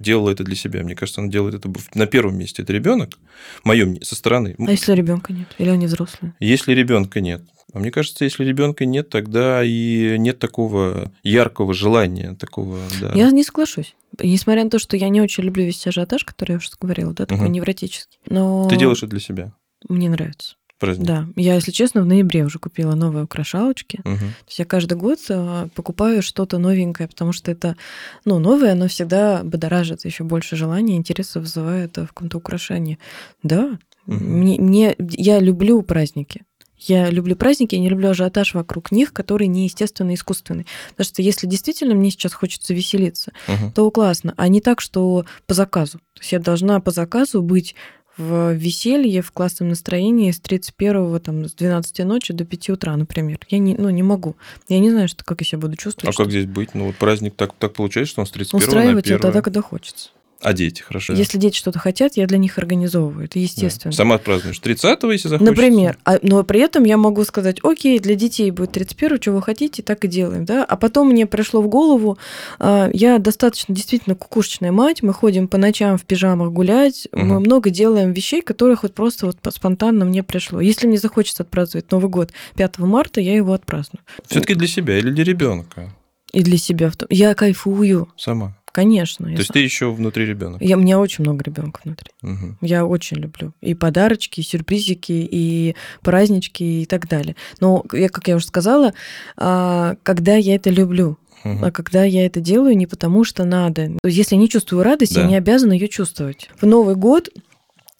[0.00, 0.82] делала это для себя.
[0.82, 2.62] Мне кажется, она делает это на первом месте.
[2.62, 3.18] Это ребенок,
[3.62, 4.56] мое со стороны.
[4.58, 5.48] А если ребенка нет?
[5.58, 6.34] Или они взрослые?
[6.40, 7.42] Если ребенка нет.
[7.72, 13.12] А мне кажется, если ребенка нет, тогда и нет такого яркого желания, такого, да.
[13.14, 13.94] Я не соглашусь.
[14.22, 17.26] Несмотря на то, что я не очень люблю весь ажиотаж, который я уже говорила, да,
[17.26, 17.52] такой Мгм.
[17.52, 18.18] невротический.
[18.26, 19.52] Но Ты делаешь это для себя.
[19.88, 20.56] мне нравится.
[20.78, 21.06] Праздник.
[21.08, 21.26] Да.
[21.34, 24.00] Я, если честно, в ноябре уже купила новые украшалочки.
[24.04, 24.18] Мгм.
[24.18, 27.76] То есть я каждый год а, покупаю что-то новенькое, потому что это,
[28.24, 32.98] ну, новое, оно всегда бодоражит еще больше желания, интереса вызывает а, в каком-то украшении.
[33.42, 33.76] Да,
[34.06, 34.24] Мгм.
[34.38, 36.42] мне, мне, я люблю праздники.
[36.78, 40.66] Я люблю праздники, я не люблю ажиотаж вокруг них, который неестественный, искусственный.
[40.90, 43.72] Потому что если действительно мне сейчас хочется веселиться, Мгм.
[43.72, 45.98] то классно, а не так, что по заказу.
[46.14, 47.74] То есть я должна по заказу быть
[48.16, 53.38] в веселье, в классном настроении с 31 там, с 12 ночи до 5 утра, например.
[53.48, 54.36] Я не, ну, не могу.
[54.68, 56.08] Я не знаю, что, как я себя буду чувствовать.
[56.08, 56.74] А что как здесь быть?
[56.74, 59.16] Ну, вот праздник так, так получается, что он с 31 на Устраивать 1.
[59.16, 60.10] это тогда, когда хочется.
[60.40, 61.14] А дети, хорошо.
[61.14, 63.24] Если дети что-то хотят, я для них организовываю.
[63.24, 63.40] Это Да.
[63.40, 63.92] естественно.
[63.92, 65.50] Сама отпразднуешь 30 если захочешь.
[65.50, 69.42] Например, а, но при этом я могу сказать, окей, для детей будет 31, что вы
[69.42, 70.64] хотите, так и делаем, да.
[70.64, 72.18] А потом мне пришло в голову,
[72.60, 77.40] а, я достаточно действительно кукушечная мать, мы ходим по ночам в пижамах гулять, мы Мгм.
[77.40, 80.60] много делаем вещей, которых вот просто вот по- спонтанно мне пришло.
[80.60, 84.02] Если мне захочется отпраздновать Новый год 5 марта, я его отпраздную.
[84.26, 85.92] Все-таки для себя или для ребенка?
[86.32, 86.92] И для себя.
[87.10, 88.56] Я кайфую, Сама.
[88.82, 89.26] Конечно.
[89.26, 90.64] я То есть сам- ты еще внутри ребенка.
[90.64, 92.10] Я, у меня очень много ребенка внутри.
[92.22, 92.58] Мгм.
[92.60, 93.52] Я очень люблю.
[93.60, 97.34] И подарочки, и сюрпризики, и празднички, и так далее.
[97.60, 98.94] Но, я, как я уже сказала,
[99.36, 101.64] а, когда я это люблю, Мгм.
[101.64, 103.92] а когда я это делаю не потому, что надо.
[104.04, 105.28] Если я не чувствую радость, я Да.
[105.28, 106.50] не обязана ее чувствовать.
[106.60, 107.28] В Новый год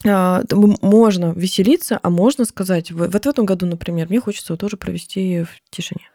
[0.06, 0.42] а,
[0.80, 5.42] можно веселиться, а можно сказать, вот в этом году, например, мне хочется его тоже провести
[5.42, 6.08] в тишине.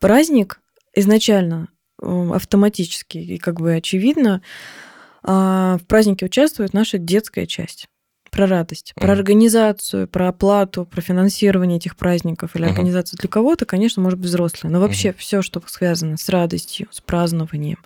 [0.00, 0.60] Праздник
[0.94, 1.68] изначально
[2.00, 4.42] автоматически и как бы очевидно
[5.22, 7.88] а, в празднике участвует наша детская часть
[8.30, 12.72] про радость, про организацию, про оплату, про финансирование этих праздников или Мгм.
[12.72, 14.70] организацию для кого-то, конечно, может быть взрослая.
[14.70, 17.78] Но вообще все, что связано с радостью, с празднованием,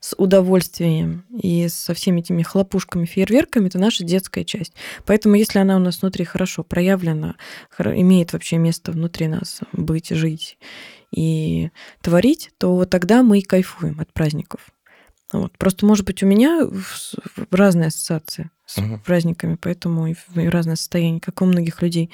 [0.00, 4.72] с удовольствием и со всеми этими хлопушками, фейерверками, это наша детская часть.
[5.04, 7.36] Поэтому если она у нас внутри хорошо проявлена,
[7.78, 10.58] имеет вообще место внутри нас быть, жить
[11.10, 11.70] и
[12.02, 14.68] творить, то вот тогда мы и кайфуем от праздников.
[15.32, 15.56] Вот.
[15.58, 16.68] Просто, может быть, у меня
[17.50, 19.00] разные ассоциации с Мгм.
[19.00, 20.14] праздниками, поэтому и
[20.48, 22.10] разное состояние, как у многих людей.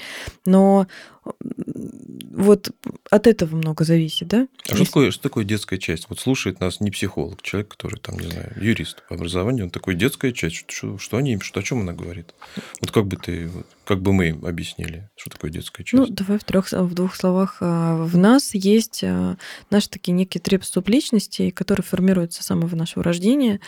[0.46, 0.86] Но
[1.24, 2.70] вот
[3.10, 4.48] от этого много зависит, да?
[4.68, 6.06] А что такое, что такое детская часть?
[6.08, 9.94] Вот слушает нас не психолог, человек, который там, не знаю, юрист по образованию, он такой,
[9.94, 12.34] детская часть, что, что, что они, что, о чем она говорит?
[12.80, 13.50] Вот как бы ты,
[13.84, 15.92] как бы мы им объяснили, что такое детская часть?
[15.92, 17.58] Ну, давай в, трех, в двух словах.
[17.60, 19.36] А, В нас есть а,
[19.70, 23.60] наши такие некие три субличности, которые формируются с самого нашего рождения.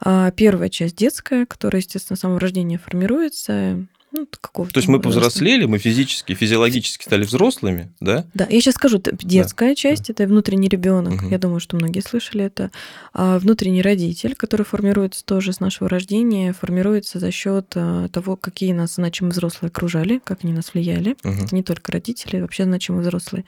[0.00, 3.86] А, Первая часть детская, которая, естественно, с самого рождения формируется.
[4.16, 8.24] Ну, какого То есть мы повзрослели, мы физически, физиологически стали взрослыми, да?
[8.32, 11.14] Да, я сейчас скажу, детская часть это внутренний ребенок.
[11.14, 11.30] Мгм.
[11.30, 12.70] Я думаю, что многие слышали это.
[13.12, 18.72] А внутренний родитель, который формируется тоже с нашего рождения, формируется за счет а, того, какие
[18.72, 21.16] нас значимые взрослые окружали, как они нас влияли.
[21.24, 21.46] Мгм.
[21.46, 23.44] Это не только родители, вообще значимые взрослые.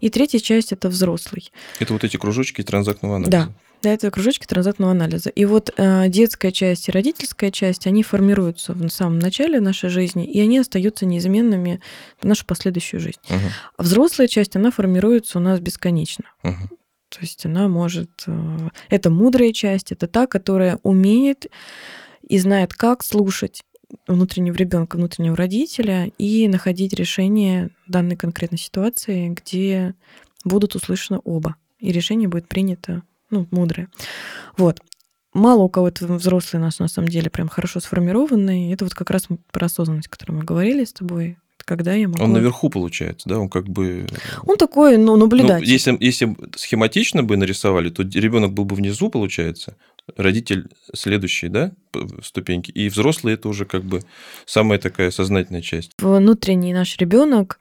[0.00, 1.52] И третья часть это взрослый.
[1.78, 3.30] Это вот эти кружочки транзактного анализа.
[3.30, 3.52] Да.
[3.82, 5.30] Да, это кружочки транзактного анализа.
[5.30, 10.26] И вот э, детская часть и родительская часть, они формируются в самом начале нашей жизни,
[10.26, 11.80] и они остаются неизменными
[12.20, 13.20] в нашу последующую жизнь.
[13.28, 13.40] Мгм.
[13.76, 16.24] А взрослая часть, она формируется у нас бесконечно.
[16.42, 16.68] Мгм.
[17.08, 18.10] То есть она может...
[18.26, 21.46] э, Это мудрая часть, это та, которая умеет
[22.22, 23.62] и знает, как слушать
[24.06, 29.94] внутреннего ребенка, внутреннего родителя и находить решение данной конкретной ситуации, где
[30.44, 31.56] будут услышаны оба.
[31.78, 33.88] И решение будет принято, ну, мудрое.
[34.56, 34.80] Вот.
[35.34, 38.72] Мало у кого это взрослые нас на самом деле прям хорошо сформированные.
[38.72, 41.36] Это вот как раз про осознанность, о которой мы говорили с тобой.
[41.64, 42.24] Когда я могу...
[42.24, 44.06] Он наверху получается, да, он как бы...
[44.46, 45.68] Он такой, ну, Ну, наблюдатель.
[45.68, 49.76] если, если схематично бы нарисовали, то ребенок был бы внизу, получается,
[50.16, 51.72] родитель следующий, да,
[52.22, 54.02] ступеньки, и взрослый это уже как бы
[54.46, 55.92] самая такая сознательная часть.
[56.00, 57.60] внутренний наш ребенок,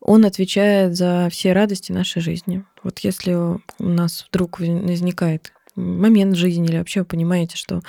[0.00, 2.64] он отвечает за все радости нашей жизни.
[2.82, 7.82] Вот если у нас вдруг возникает момент жизни, или вообще вы понимаете, что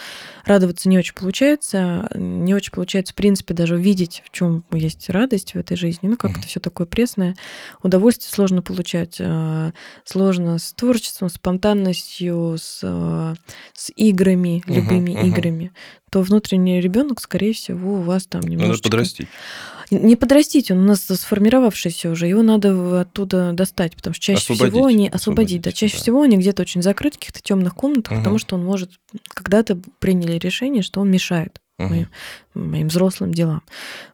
[0.46, 5.54] радоваться не очень получается, не очень получается, в принципе, даже увидеть, в чем есть радость
[5.54, 6.08] в этой жизни.
[6.08, 7.36] Ну, как это все такое пресное.
[7.84, 9.18] Удовольствие сложно получать.
[9.20, 9.72] а,
[10.04, 13.36] Сложно с творчеством, с спонтанностью, с, а,
[13.74, 15.28] с играми, любыми мгм.
[15.28, 15.72] играми.
[16.10, 18.84] То внутренний ребенок, скорее всего, у вас там Надо немножечко...
[18.90, 19.28] подрастить.
[19.92, 24.74] Не подрастить, он у нас сформировавшийся уже, его надо оттуда достать, потому что чаще Освободить,
[24.74, 26.02] всего они освободить, освободить, да, чаще да.
[26.02, 28.22] всего они где-то очень закрыты, в каких-то темных комнатах, Мгм.
[28.22, 28.92] потому что он может
[29.28, 31.90] когда-то приняли решение, что он мешает Мгм.
[31.90, 32.08] моим,
[32.54, 33.62] моим взрослым делам.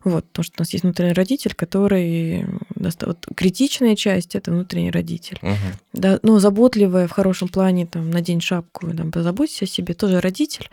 [0.04, 5.38] Вот, потому что у нас есть внутренний родитель, который вот критичная часть это внутренний родитель.
[5.42, 5.58] Мгм.
[5.94, 10.70] Да, ну, заботливая в хорошем плане, там, надень шапку, там, позаботься о себе, тоже родитель.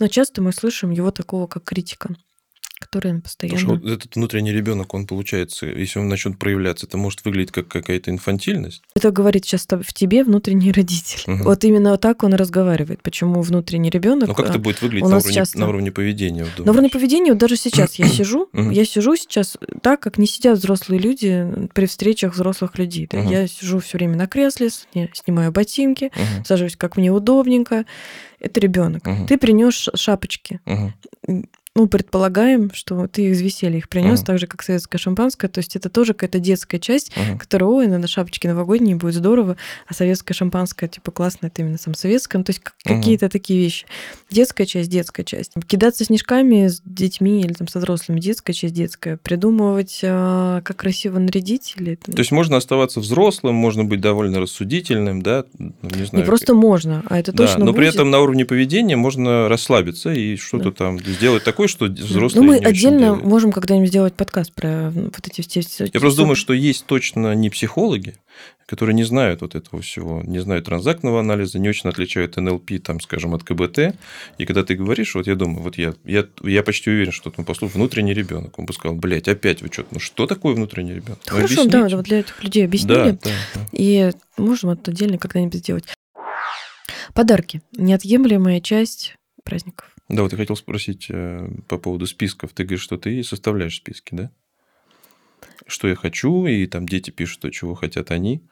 [0.00, 2.16] Но часто мы слышим его такого, как критика,
[2.82, 3.58] который постоянно...
[3.58, 7.52] Потому что вот этот внутренний ребенок, он получается, если он начнет проявляться, это может выглядеть
[7.52, 8.82] как какая-то инфантильность.
[8.94, 11.22] Это говорит сейчас в тебе внутренний родитель.
[11.26, 11.42] Мгм.
[11.44, 13.02] Вот именно так он разговаривает.
[13.02, 14.28] Почему внутренний ребенок?
[14.28, 16.44] Но как это будет выглядеть на уровне, часто- на уровне поведения?
[16.56, 20.26] вот На уровне поведения, вот даже сейчас я сижу, я сижу сейчас так, как не
[20.26, 23.08] сидят взрослые люди при встречах взрослых людей.
[23.10, 23.18] Да.
[23.18, 23.30] Мгм.
[23.30, 24.68] Я сижу все время на кресле,
[25.12, 26.44] снимаю ботинки, Мгм.
[26.44, 27.84] сажусь как мне удобненько.
[28.40, 29.06] Это ребенок.
[29.06, 29.26] Мгм.
[29.26, 30.60] Ты принес шапочки.
[30.66, 30.94] Мгм.
[31.74, 34.26] Ну, предполагаем, что ты из веселья их принес, Мгм.
[34.26, 35.48] так же, как советское шампанское.
[35.48, 37.38] То есть это тоже какая-то детская часть, Мгм.
[37.38, 39.56] которая, ой, надо шапочки новогодние, будет здорово,
[39.88, 42.36] а советское шампанское, типа, классно, это именно сам советское.
[42.36, 43.86] Ну, то есть как- какие-то такие вещи.
[44.30, 45.52] Детская часть, детская часть.
[45.66, 49.16] Кидаться снежками с детьми или там со взрослыми, детская часть, детская.
[49.16, 51.94] Придумывать, а, как красиво нарядить или...
[51.94, 56.22] это- То есть можно оставаться взрослым, можно быть довольно рассудительным, да, ну, не знаю.
[56.22, 57.94] Не просто можно, а это Да, точно но при будет.
[57.94, 60.70] этом на уровне поведения можно расслабиться и что-то Да.
[60.72, 65.40] там сделать такое, что взрослые Ну, мы отдельно можем когда-нибудь сделать подкаст про вот эти
[65.40, 65.62] все...
[65.92, 68.16] Я просто думаю, что есть точно не психологи,
[68.66, 73.00] которые не знают вот этого всего, не знают транзактного анализа, не очень отличают НЛП, там,
[73.00, 73.94] скажем, от КБТ.
[74.38, 77.44] И когда ты говоришь, вот я думаю, вот я, я, я почти уверен, что он
[77.44, 78.58] послушал внутренний ребенок.
[78.58, 81.18] Он бы сказал, блядь, опять вы что-то, ну что такое внутренний ребенок?
[81.26, 81.96] Ну, Хорошо, да, объясните».
[81.96, 82.94] вот для этих людей да, объяснили.
[82.94, 83.60] да, да.
[83.72, 85.84] И можем это отдельно когда-нибудь сделать.
[87.14, 87.62] Подарки.
[87.76, 89.91] Неотъемлемая часть праздников.
[90.08, 92.52] Да, вот я хотел спросить э, по поводу списков.
[92.52, 94.30] Ты говоришь, что ты составляешь списки, да?
[95.66, 98.42] Что я хочу, и там дети пишут, что чего хотят они.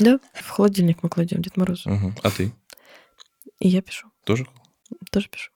[0.00, 1.84] Да, в холодильник мы кладем Дед Мороз.
[1.86, 2.14] Мгм.
[2.22, 2.52] А ты
[3.60, 4.08] И я пишу.
[4.24, 4.46] тоже?
[5.10, 5.50] Тоже пишу.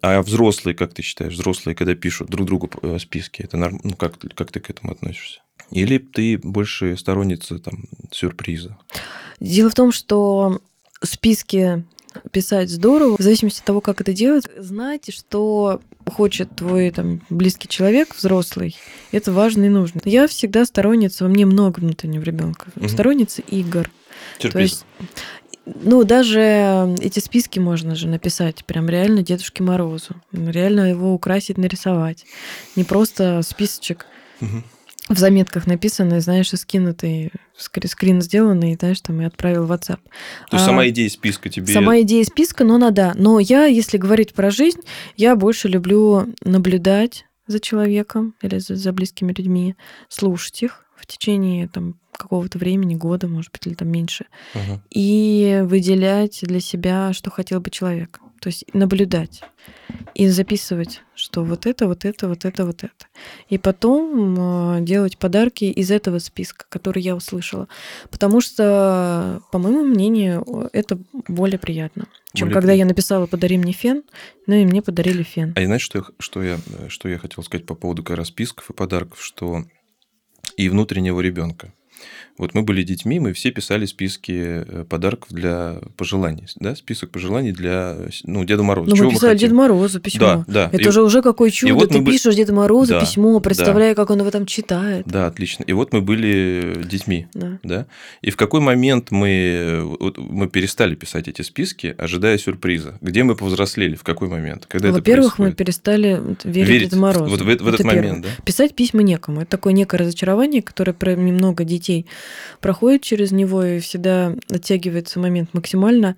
[0.00, 3.80] А взрослые, как ты считаешь, взрослые, когда пишут друг другу э, списки, это норм...
[3.84, 5.40] ну как, как ты к этому относишься?
[5.70, 8.78] Или ты больше сторонница там сюрприза?
[9.40, 10.60] Дело в том, что
[11.02, 11.84] списки
[12.30, 14.46] писать здорово, в зависимости от того, как это делать.
[14.56, 18.76] Знайте, что хочет твой там, близкий человек, взрослый,
[19.12, 20.00] это важно и нужно.
[20.04, 22.88] Я всегда сторонница, во мне много внутреннего ребенка, Мгм.
[22.88, 23.90] сторонница игр.
[24.40, 24.84] То есть,
[25.64, 30.16] ну, даже эти списки можно же написать прям реально Дедушке Морозу.
[30.32, 32.24] Реально его украсить, нарисовать.
[32.76, 34.06] Не просто списочек
[35.08, 40.00] в заметках написанный, знаешь, и скинутый, скри- скрин сделанный, знаешь, там и отправил в WhatsApp.
[40.50, 41.72] То есть А, сама идея списка тебе...
[41.72, 43.12] Сама идея списка, но надо.
[43.16, 44.80] Но я, если говорить про жизнь,
[45.16, 49.74] я больше люблю наблюдать за человеком или за, за близкими людьми,
[50.08, 54.82] слушать их в течение там, какого-то времени, года, может быть, или там меньше, Ага.
[54.90, 58.20] и выделять для себя, что хотел бы человек.
[58.40, 59.42] То есть наблюдать
[60.14, 63.06] и записывать, что вот это, вот это, вот это, вот это.
[63.48, 67.68] И потом э, делать подарки из этого списка, который я услышала.
[68.10, 73.58] Потому что, по моему мнению, э, это более приятно, чем Более когда я написала «подари
[73.58, 74.02] мне фен»,
[74.48, 75.52] ну и мне подарили фен.
[75.54, 78.28] А и знаешь, что я, что, я, что я хотел сказать по поводу как раз
[78.28, 79.66] списков и подарков, что
[80.56, 81.72] и внутреннего ребенка.
[82.38, 87.52] Вот мы были детьми, мы все писали списки э, подарков для пожеланий, да, список пожеланий
[87.52, 88.90] для, ну, Деда Мороза.
[88.90, 89.48] Ну, мы мы писали хотим?
[89.48, 90.20] Деду Морозу письмо.
[90.20, 90.68] Да, да.
[90.72, 91.74] Это И- же уже какое чудо.
[91.74, 93.40] вот Ты мы пишешь Деду Морозу Да, письмо, да.
[93.40, 95.04] представляя, как он его там читает.
[95.06, 95.64] Да, отлично.
[95.64, 97.58] И вот мы были детьми, Да.
[97.62, 97.86] да.
[98.22, 102.98] И в какой момент мы, вот мы перестали писать эти списки, ожидая сюрприза?
[103.02, 103.94] Где мы повзрослели?
[103.94, 104.64] В какой момент?
[104.66, 107.26] Когда это Во-первых, мы перестали верить, Верить Деду Морозу.
[107.26, 107.96] вот в, в этот Это первое.
[107.96, 108.30] момент, да?
[108.44, 109.42] Писать письма некому.
[109.42, 112.06] Это такое некое разочарование, которое про немного детей
[112.60, 116.16] проходит через него, и всегда оттягивается момент максимально,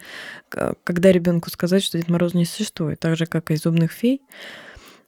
[0.48, 4.22] когда ребенку сказать, что Дед Мороз не существует, так же, как и зубных фей.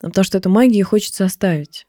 [0.01, 1.87] Потому что эту магию хочется оставить.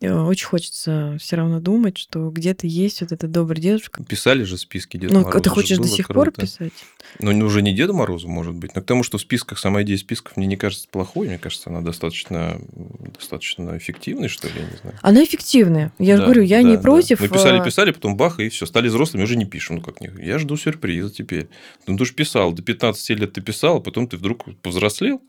[0.00, 4.02] И Очень хочется все равно думать, что где-то есть вот этот добрый дедушка.
[4.04, 5.38] Писали же списки Деда Ну, Мороза.
[5.40, 6.72] ты же хочешь до сих пор писать?
[7.20, 9.96] Ну, уже не Деду Морозу, может быть, но к тому, что в списках, сама идея
[9.98, 12.60] списков мне не кажется плохой, мне кажется, она достаточно,
[13.18, 14.98] достаточно эффективной, что ли, я не знаю.
[15.02, 15.92] Она эффективная.
[15.98, 16.82] Я же Да, говорю, я да, не да.
[16.82, 17.20] против.
[17.20, 19.76] Мы писали, а, писали, потом бах, и все, стали взрослыми, уже не пишем.
[19.76, 20.10] Ну, как не.
[20.22, 21.48] Я жду сюрприза теперь.
[21.86, 25.22] Ну, ты же писал, до 15 лет ты писал, а потом ты вдруг повзрослел,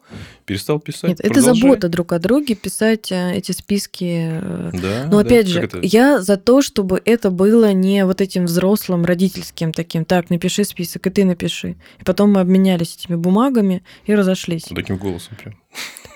[0.46, 1.10] перестал писать.
[1.12, 1.62] Нет, это Продолжай.
[1.62, 4.42] забота друг о друге, писать э, эти списки.
[4.46, 5.20] Э, Да, Но да.
[5.20, 10.06] опять Как же, я за то, чтобы это было не вот этим взрослым родительским таким.
[10.06, 11.76] Так, напиши список, и ты напиши.
[12.00, 14.64] И потом мы обменялись этими бумагами и разошлись.
[14.64, 15.56] Таким голосом прям.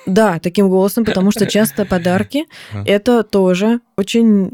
[0.06, 2.46] Да, таким голосом, потому что часто подарки
[2.86, 4.54] это тоже очень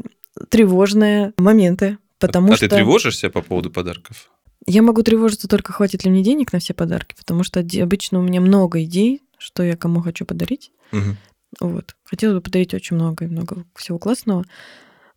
[0.50, 1.98] тревожные моменты.
[2.18, 4.30] Потому а что ты тревожишься по поводу подарков?
[4.66, 8.22] я могу тревожиться только хватит ли мне денег на все подарки, потому что обычно у
[8.22, 10.72] меня много идей, что я кому хочу подарить.
[10.92, 11.16] Мгм.
[11.60, 11.96] Вот.
[12.04, 14.44] Хотелось бы подарить очень много и много всего классного.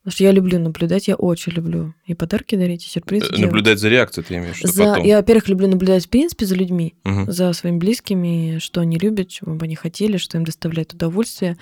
[0.02, 3.46] Потому что я люблю наблюдать, я очень люблю и подарки дарить, и сюрпризы Э, делать.
[3.48, 4.86] Наблюдать за реакцией ты имеешь в виду За...
[4.86, 5.04] потом?
[5.06, 7.30] Я, во-первых, люблю наблюдать, в принципе, за людьми, Мгм.
[7.30, 11.58] за своими близкими, что они любят, чего бы они хотели, что им доставляет удовольствие.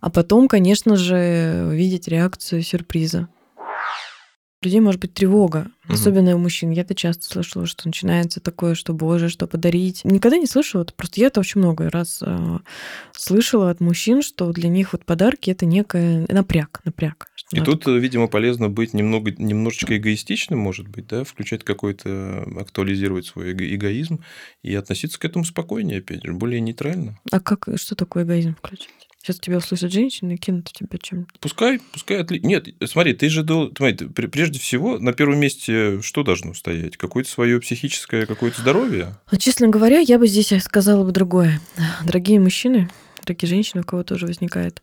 [0.00, 3.28] А потом, конечно же, видеть реакцию сюрприза.
[4.62, 5.94] Людей может быть тревога, Мгм.
[5.94, 6.70] особенно у мужчин.
[6.70, 10.04] Я это часто слышала, что начинается такое, что боже, что подарить.
[10.04, 12.60] Никогда не слышала, просто я это очень много раз а,
[13.12, 17.26] слышала от мужчин, что для них вот подарки это некая напряг, напряг.
[17.52, 23.26] И тут, э, видимо, полезно быть немного, немножечко эгоистичным, может быть, да, включать какой-то, актуализировать
[23.26, 24.20] свой эго- эгоизм
[24.62, 27.18] и относиться к этому спокойнее, опять же, более нейтрально.
[27.30, 28.88] А как, что такое эгоизм включить?
[29.22, 32.40] Сейчас тебя услышат женщины и кинут тебя чем Пускай, пускай отли...
[32.40, 36.96] Нет, смотри, ты же дол- смотри, прежде всего на первом месте что должно стоять?
[36.96, 39.14] Какое-то свое психическое, какое-то здоровье?
[39.38, 41.60] Честно говоря, я бы здесь сказала бы другое.
[42.04, 42.90] Дорогие мужчины,
[43.24, 44.82] дорогие женщины, у кого тоже возникает,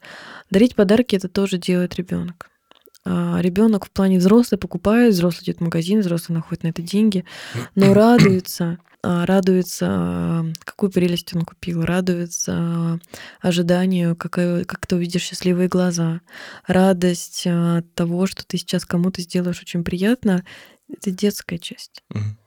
[0.49, 2.49] дарить подарки это тоже делает ребенок.
[3.03, 7.25] Ребенок в плане взрослый покупает, взрослый идет в магазин, взрослый находит на это деньги,
[7.75, 12.99] но радуется, а, радуется, а, какую прелесть он купил, радуется а,
[13.41, 16.21] ожиданию, какая- как ты увидишь счастливые глаза,
[16.67, 20.43] радость а, от того, что ты сейчас кому-то сделаешь очень приятно,
[20.91, 22.03] это детская часть.
[22.09, 22.37] Мгм.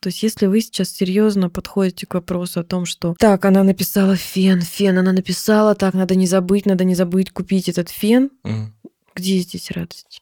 [0.00, 4.16] То есть, если вы сейчас серьезно подходите к вопросу о том, что так, она написала
[4.16, 8.74] фен, фен, она написала, так, надо не забыть, надо не забыть купить этот фен, Мгм.
[9.14, 10.20] где здесь радость?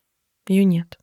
[0.48, 0.98] Ее нет.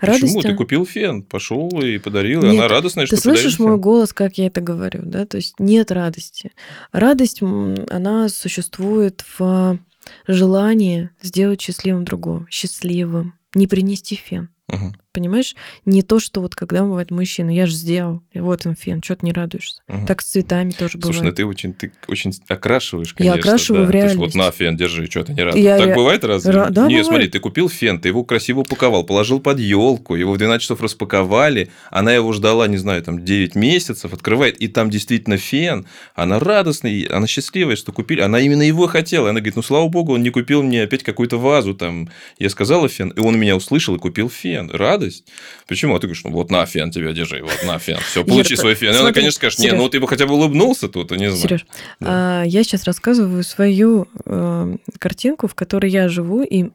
[0.00, 0.14] Почему?
[0.14, 3.56] Радость, Ты купил фен, пошел и подарил, и Нет, она радостная, Ты что подарил слышишь
[3.58, 3.66] фен.
[3.66, 5.26] мой голос, как я это говорю, да?
[5.26, 6.52] То есть нет радости.
[6.92, 9.78] Радость, она существует в
[10.26, 14.50] желании сделать счастливым другого, счастливым, не принести фен.
[14.68, 14.96] Мгм.
[15.16, 15.56] Понимаешь?
[15.86, 19.16] Не то, что вот когда бывает мужчина, я же сделал, и вот он фен, что
[19.16, 19.80] ты не радуешься.
[19.88, 20.06] Мгм.
[20.06, 21.36] Так с цветами тоже Слушай, ну бывает.
[21.36, 23.38] ты очень, ты очень окрашиваешь, Я конечно.
[23.52, 23.88] окрашиваю да.
[23.88, 24.36] в То есть вот реальность.
[24.36, 25.56] на фен, держи, что ты не рад.
[25.56, 26.52] Я так ре- бывает разве?
[26.52, 27.06] Ра- да, Не, бывает.
[27.06, 30.82] смотри, ты купил фен, ты его красиво упаковал, положил под елку, его в 12 часов
[30.82, 36.38] распаковали, она его ждала, не знаю, там 9 месяцев, открывает, и там действительно фен, она
[36.38, 39.30] радостная, она счастливая, что купили, она именно его хотела.
[39.30, 42.86] Она говорит, ну, слава богу, он не купил мне опять какую-то вазу, там, я сказала
[42.90, 44.70] фен, и он меня услышал и купил фен.
[45.06, 45.24] Радость.
[45.66, 45.94] Почему?
[45.94, 48.60] А ты говоришь, ну, вот на фен тебя держи, вот на фен, все, получи Ир,
[48.60, 48.88] свой фен.
[48.88, 51.40] И она, смотри, конечно, скажет, не, ну, ты бы хотя бы улыбнулся тут, не знаю.
[51.40, 51.66] Сереж,
[52.00, 52.42] Да.
[52.42, 56.70] а, я сейчас рассказываю свою э, картинку, в которой я живу, и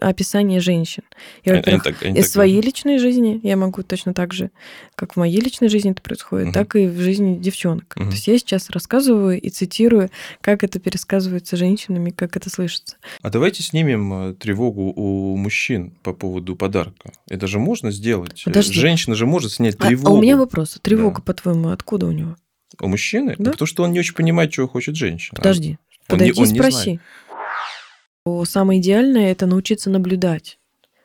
[0.00, 1.02] описание женщин.
[1.44, 4.50] Я, Они- во-первых, так- из так своей личной жизни я могу точно так же,
[4.94, 6.54] как в моей личной жизни это происходит, Мгм.
[6.54, 7.94] так и в жизни девчонок.
[7.96, 8.08] Мгм.
[8.08, 10.10] То есть я сейчас рассказываю и цитирую,
[10.40, 12.96] как это пересказывается женщинами, как это слышится.
[13.22, 17.12] А давайте снимем э, тревогу у мужчин по поводу подарка.
[17.28, 18.42] Это же можно сделать.
[18.44, 18.72] Подожди.
[18.74, 20.08] Женщина же может снять А- тревогу.
[20.16, 20.78] А, у меня вопрос.
[20.82, 21.22] Тревога, Да.
[21.22, 22.36] по-твоему, откуда у него?
[22.80, 23.36] У мужчины?
[23.38, 23.52] Да.
[23.52, 25.36] Потому что он не очень понимает, чего хочет женщина.
[25.36, 25.78] Подожди.
[26.08, 26.82] Он не- Подойди, он не спроси.
[26.82, 27.00] знает.
[28.46, 30.58] Самое идеальное это научиться наблюдать.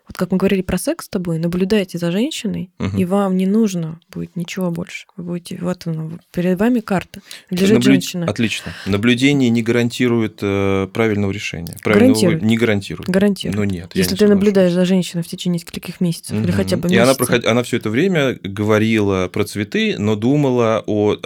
[0.10, 2.97] Вот как мы говорили про секс с тобой, наблюдайте за женщиной, Мгм.
[2.97, 5.05] и вам не нужно будет ничего больше.
[5.16, 7.22] Вы будете, вот она, перед вами карта.
[7.51, 8.26] Лежит Наблю- женщина.
[8.26, 8.74] Отлично.
[8.88, 11.76] Наблюдение не гарантирует э, правильного решения.
[11.84, 12.41] Правильного Гарантирует.
[12.41, 13.07] Не гарантирует.
[13.10, 13.57] Гарантирую.
[13.57, 13.91] Ну нет.
[13.93, 16.51] Если не ты наблюдаешь за женщиной в течение нескольких месяцев или Мгм.
[16.53, 17.45] хотя бы И она, месяца, проход...
[17.45, 21.18] она все это время говорила про цветы, но думала о, о,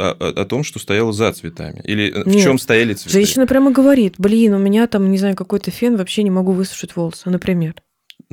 [0.41, 1.81] о- том, что стояло за цветами.
[1.85, 2.43] Или э, в Нет.
[2.43, 3.11] чем стояли цветы.
[3.13, 6.97] женщина прямо говорит, блин, у меня там, не знаю, какой-то фен, вообще не могу высушить
[6.97, 7.75] волосы, например.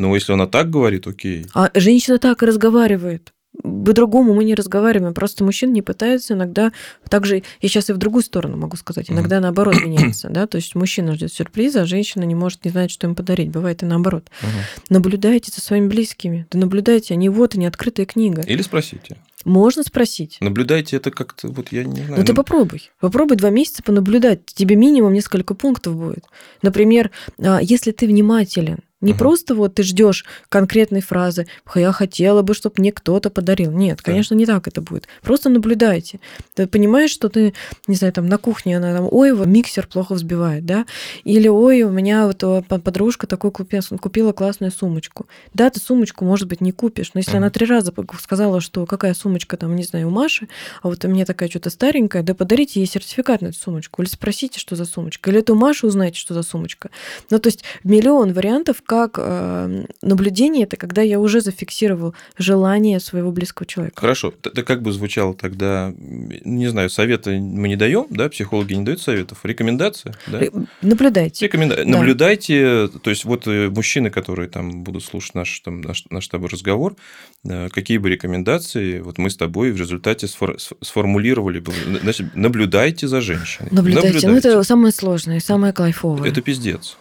[0.01, 1.47] Ну, если она так говорит, окей.
[1.55, 3.35] А женщина так и разговаривает.
[3.63, 5.13] По-другому мы не разговариваем.
[5.13, 6.73] Просто мужчины не пытаются иногда...
[7.11, 9.11] Также я сейчас и в другую сторону могу сказать.
[9.11, 10.31] Иногда наоборот меняется.
[10.31, 10.47] Да?
[10.47, 13.51] То есть мужчина ждет сюрприза, а женщина не может не знать, что им подарить.
[13.51, 14.31] Бывает и наоборот.
[14.41, 14.51] Мгм.
[14.89, 16.47] Наблюдайте за своими близкими.
[16.51, 18.41] Да наблюдайте, они вот, они открытая книга.
[18.43, 19.19] Или спросите.
[19.45, 20.39] Можно спросить.
[20.41, 22.21] Наблюдайте это как-то, вот я не знаю.
[22.21, 22.91] Ну ты ну, попробуй.
[23.01, 24.47] Попробуй два месяца понаблюдать.
[24.47, 26.25] Тебе минимум несколько пунктов будет.
[26.63, 29.19] Например, а, если ты внимателен, не Мгм.
[29.19, 33.71] просто вот ты ждешь конкретной фразы, я хотела бы, чтобы мне кто-то подарил.
[33.73, 35.09] Нет, конечно, не так это будет.
[35.23, 36.21] Просто наблюдайте.
[36.55, 37.55] Ты понимаешь, что ты,
[37.87, 40.87] не знаю, там на кухне она там, ой, вот миксер плохо взбивает, да?
[41.25, 45.27] Или ой, у меня вот э, по- подружка такой купила, купила классную сумочку.
[45.55, 47.39] Да, ты сумочку, может быть, не купишь, но если Мгм.
[47.39, 50.49] она три раза сказала, что какая сумочка там, не знаю, у Маши,
[50.83, 54.09] а вот у меня такая что-то старенькая, да подарите ей сертификат на эту сумочку, или
[54.09, 56.91] спросите, что за сумочка, или эту Машу узнаете, что за сумочка.
[57.31, 63.31] Ну, то есть миллион вариантов, как э, наблюдение это когда я уже зафиксировал желание своего
[63.31, 64.01] близкого человека.
[64.01, 64.35] Хорошо.
[64.43, 69.01] Это как бы звучало тогда, не знаю, советы мы не даем, да, психологи не дают
[69.01, 70.41] советов, рекомендации, да?
[70.83, 71.45] Наблюдайте.
[71.45, 71.77] Рекоменда...
[71.77, 71.85] Да.
[71.85, 76.29] Наблюдайте, то есть вот э, мужчины, которые там будут слушать наш, там, наш, наш с
[76.29, 76.97] тобой разговор,
[77.45, 80.57] какие бы рекомендации вот мы с тобой в результате сфор...
[80.59, 81.73] сформулировали бы,
[82.03, 83.69] значит, наблюдайте за женщиной.
[83.71, 84.27] Наблюдайте.
[84.27, 84.29] наблюдайте.
[84.29, 86.29] Ну, это самое сложное самое кайфовое.
[86.29, 86.97] Это пиздец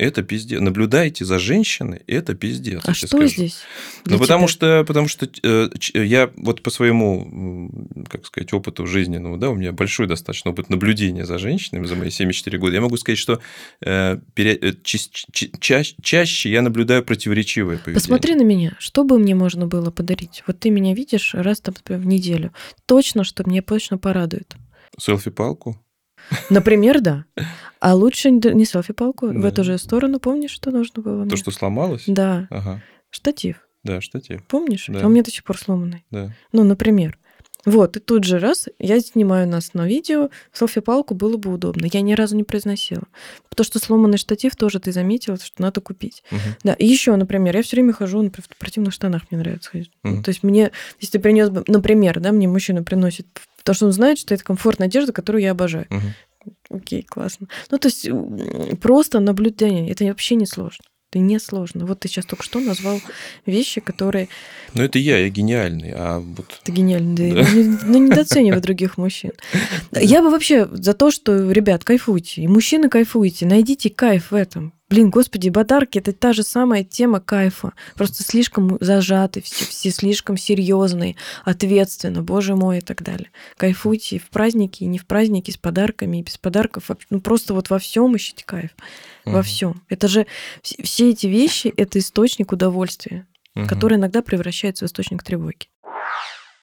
[0.00, 0.60] это пиздец.
[0.60, 2.82] Наблюдайте за женщиной, это пиздец.
[2.86, 3.26] А что скажу.
[3.26, 3.58] здесь?
[4.06, 7.70] Ну, потому что, потому что э, я вот по своему,
[8.08, 12.10] как сказать, опыту жизненному, да, у меня большой достаточно опыт наблюдения за женщинами за мои
[12.10, 12.74] 74 года.
[12.74, 13.40] Я могу сказать, что
[13.84, 14.98] э, э, ча,
[15.60, 18.00] ча, чаще я наблюдаю противоречивое поведение.
[18.00, 18.76] Посмотри на меня.
[18.78, 20.42] Что бы мне можно было подарить?
[20.46, 22.52] Вот ты меня видишь раз там в неделю.
[22.86, 24.56] Точно, что мне точно порадует.
[24.98, 25.78] Селфи-палку?
[26.50, 27.24] Например, да.
[27.80, 29.38] А лучше не селфи-палку да.
[29.40, 30.20] в эту же сторону.
[30.20, 31.26] Помнишь, что нужно было?
[31.26, 32.04] То, что сломалось?
[32.06, 32.46] Да.
[32.50, 32.82] Ага.
[33.10, 33.66] Штатив.
[33.82, 34.44] Да, штатив.
[34.46, 34.86] Помнишь?
[34.88, 35.00] Да.
[35.02, 36.04] А у меня до сих пор сломанный.
[36.10, 36.34] Да.
[36.52, 37.18] Ну, например.
[37.66, 41.86] Вот, и тут же раз, я снимаю нас на видео, селфи-палку было бы удобно.
[41.92, 43.02] Я ни разу не произносила.
[43.48, 46.22] Потому что сломанный штатив тоже ты заметила, что надо купить.
[46.30, 46.40] Угу.
[46.64, 49.90] Да, и еще, например, я все время хожу например, в спортивных штанах, мне нравится ходить.
[50.04, 50.22] Угу.
[50.22, 50.70] То есть мне,
[51.00, 53.26] если ты принес бы, например, да, мне мужчина приносит,
[53.60, 55.86] потому что он знает, что это комфортная одежда, которую я обожаю.
[55.90, 56.78] Угу.
[56.78, 57.48] Окей, классно.
[57.70, 58.08] Ну, то есть
[58.80, 60.84] просто наблюдение, это вообще не сложно.
[61.10, 61.86] Это не сложно.
[61.86, 63.00] Вот ты сейчас только что назвал
[63.44, 64.28] вещи, которые...
[64.74, 66.60] Ну, это я, я гениальный, а вот...
[66.62, 67.48] Ты гениальный, да.
[67.52, 69.32] Ну, ну, недооценивай других мужчин.
[69.92, 72.42] Я бы вообще за то, что, ребят, кайфуйте.
[72.42, 73.44] И мужчины кайфуйте.
[73.44, 74.72] Найдите кайф в этом.
[74.90, 77.74] Блин, господи, подарки это та же самая тема кайфа.
[77.94, 81.14] Просто слишком зажаты, все, все слишком серьезные,
[81.44, 83.30] ответственно, боже мой, и так далее.
[83.56, 86.90] Кайфуйте и в праздники, и не в праздники, с подарками, и без подарков.
[87.08, 88.72] Ну, просто вот во всем ищите кайф.
[89.24, 89.36] Угу.
[89.36, 89.80] Во всем.
[89.88, 90.26] Это же
[90.62, 93.68] все эти вещи это источник удовольствия, угу.
[93.68, 95.68] который иногда превращается в источник тревоги.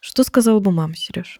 [0.01, 1.39] Что сказала бы мама, Сереж,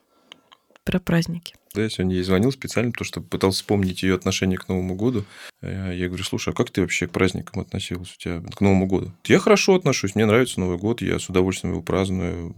[0.86, 1.54] про праздники?
[1.78, 5.26] Да, я сегодня ей звонил специально, потому что пытался вспомнить ее отношение к Новому году.
[5.62, 8.88] Э, я говорю, слушай, а как ты вообще к праздникам относилась у тебя, к Новому
[8.88, 9.12] году?
[9.26, 12.56] Я хорошо отношусь, мне нравится Новый год, я с удовольствием его праздную.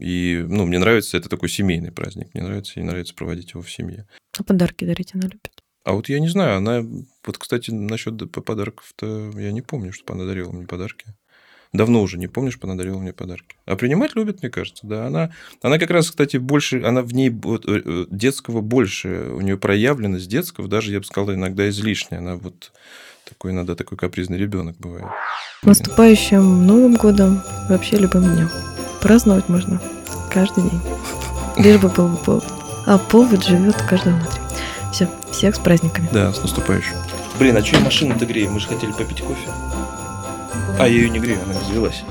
[0.00, 3.70] И, ну, мне нравится, это такой семейный праздник, мне нравится, и нравится проводить его в
[3.70, 4.08] семье.
[4.36, 5.62] А подарки дарить она любит?
[5.84, 6.82] А вот я не знаю, она...
[7.24, 11.06] Вот, кстати, насчет подарков-то я не помню, чтобы она дарила мне подарки.
[11.74, 13.56] Давно уже не помнишь, она дарила мне подарки.
[13.66, 15.08] А принимать любит, мне кажется, да.
[15.08, 19.58] Она, она как раз, кстати, больше, она в ней вот, э, детского больше, у нее
[19.58, 22.20] проявленность детского, даже, я бы сказал, иногда излишняя.
[22.20, 22.70] Она вот
[23.28, 25.04] такой, иногда такой капризный ребенок бывает.
[25.64, 28.50] Наступающим Новым годом, вообще любым днем.
[29.02, 29.82] Праздновать можно
[30.32, 30.80] каждый день.
[31.58, 32.44] Лишь бы был повод.
[32.86, 34.40] А повод живет каждый внутри.
[34.92, 36.08] Все, всех с праздниками.
[36.12, 36.94] Да, с наступающим.
[37.40, 38.52] Блин, а что машину-то греем?
[38.52, 39.48] Мы же хотели попить кофе.
[40.78, 42.02] А, я ее не грею, она не завелась.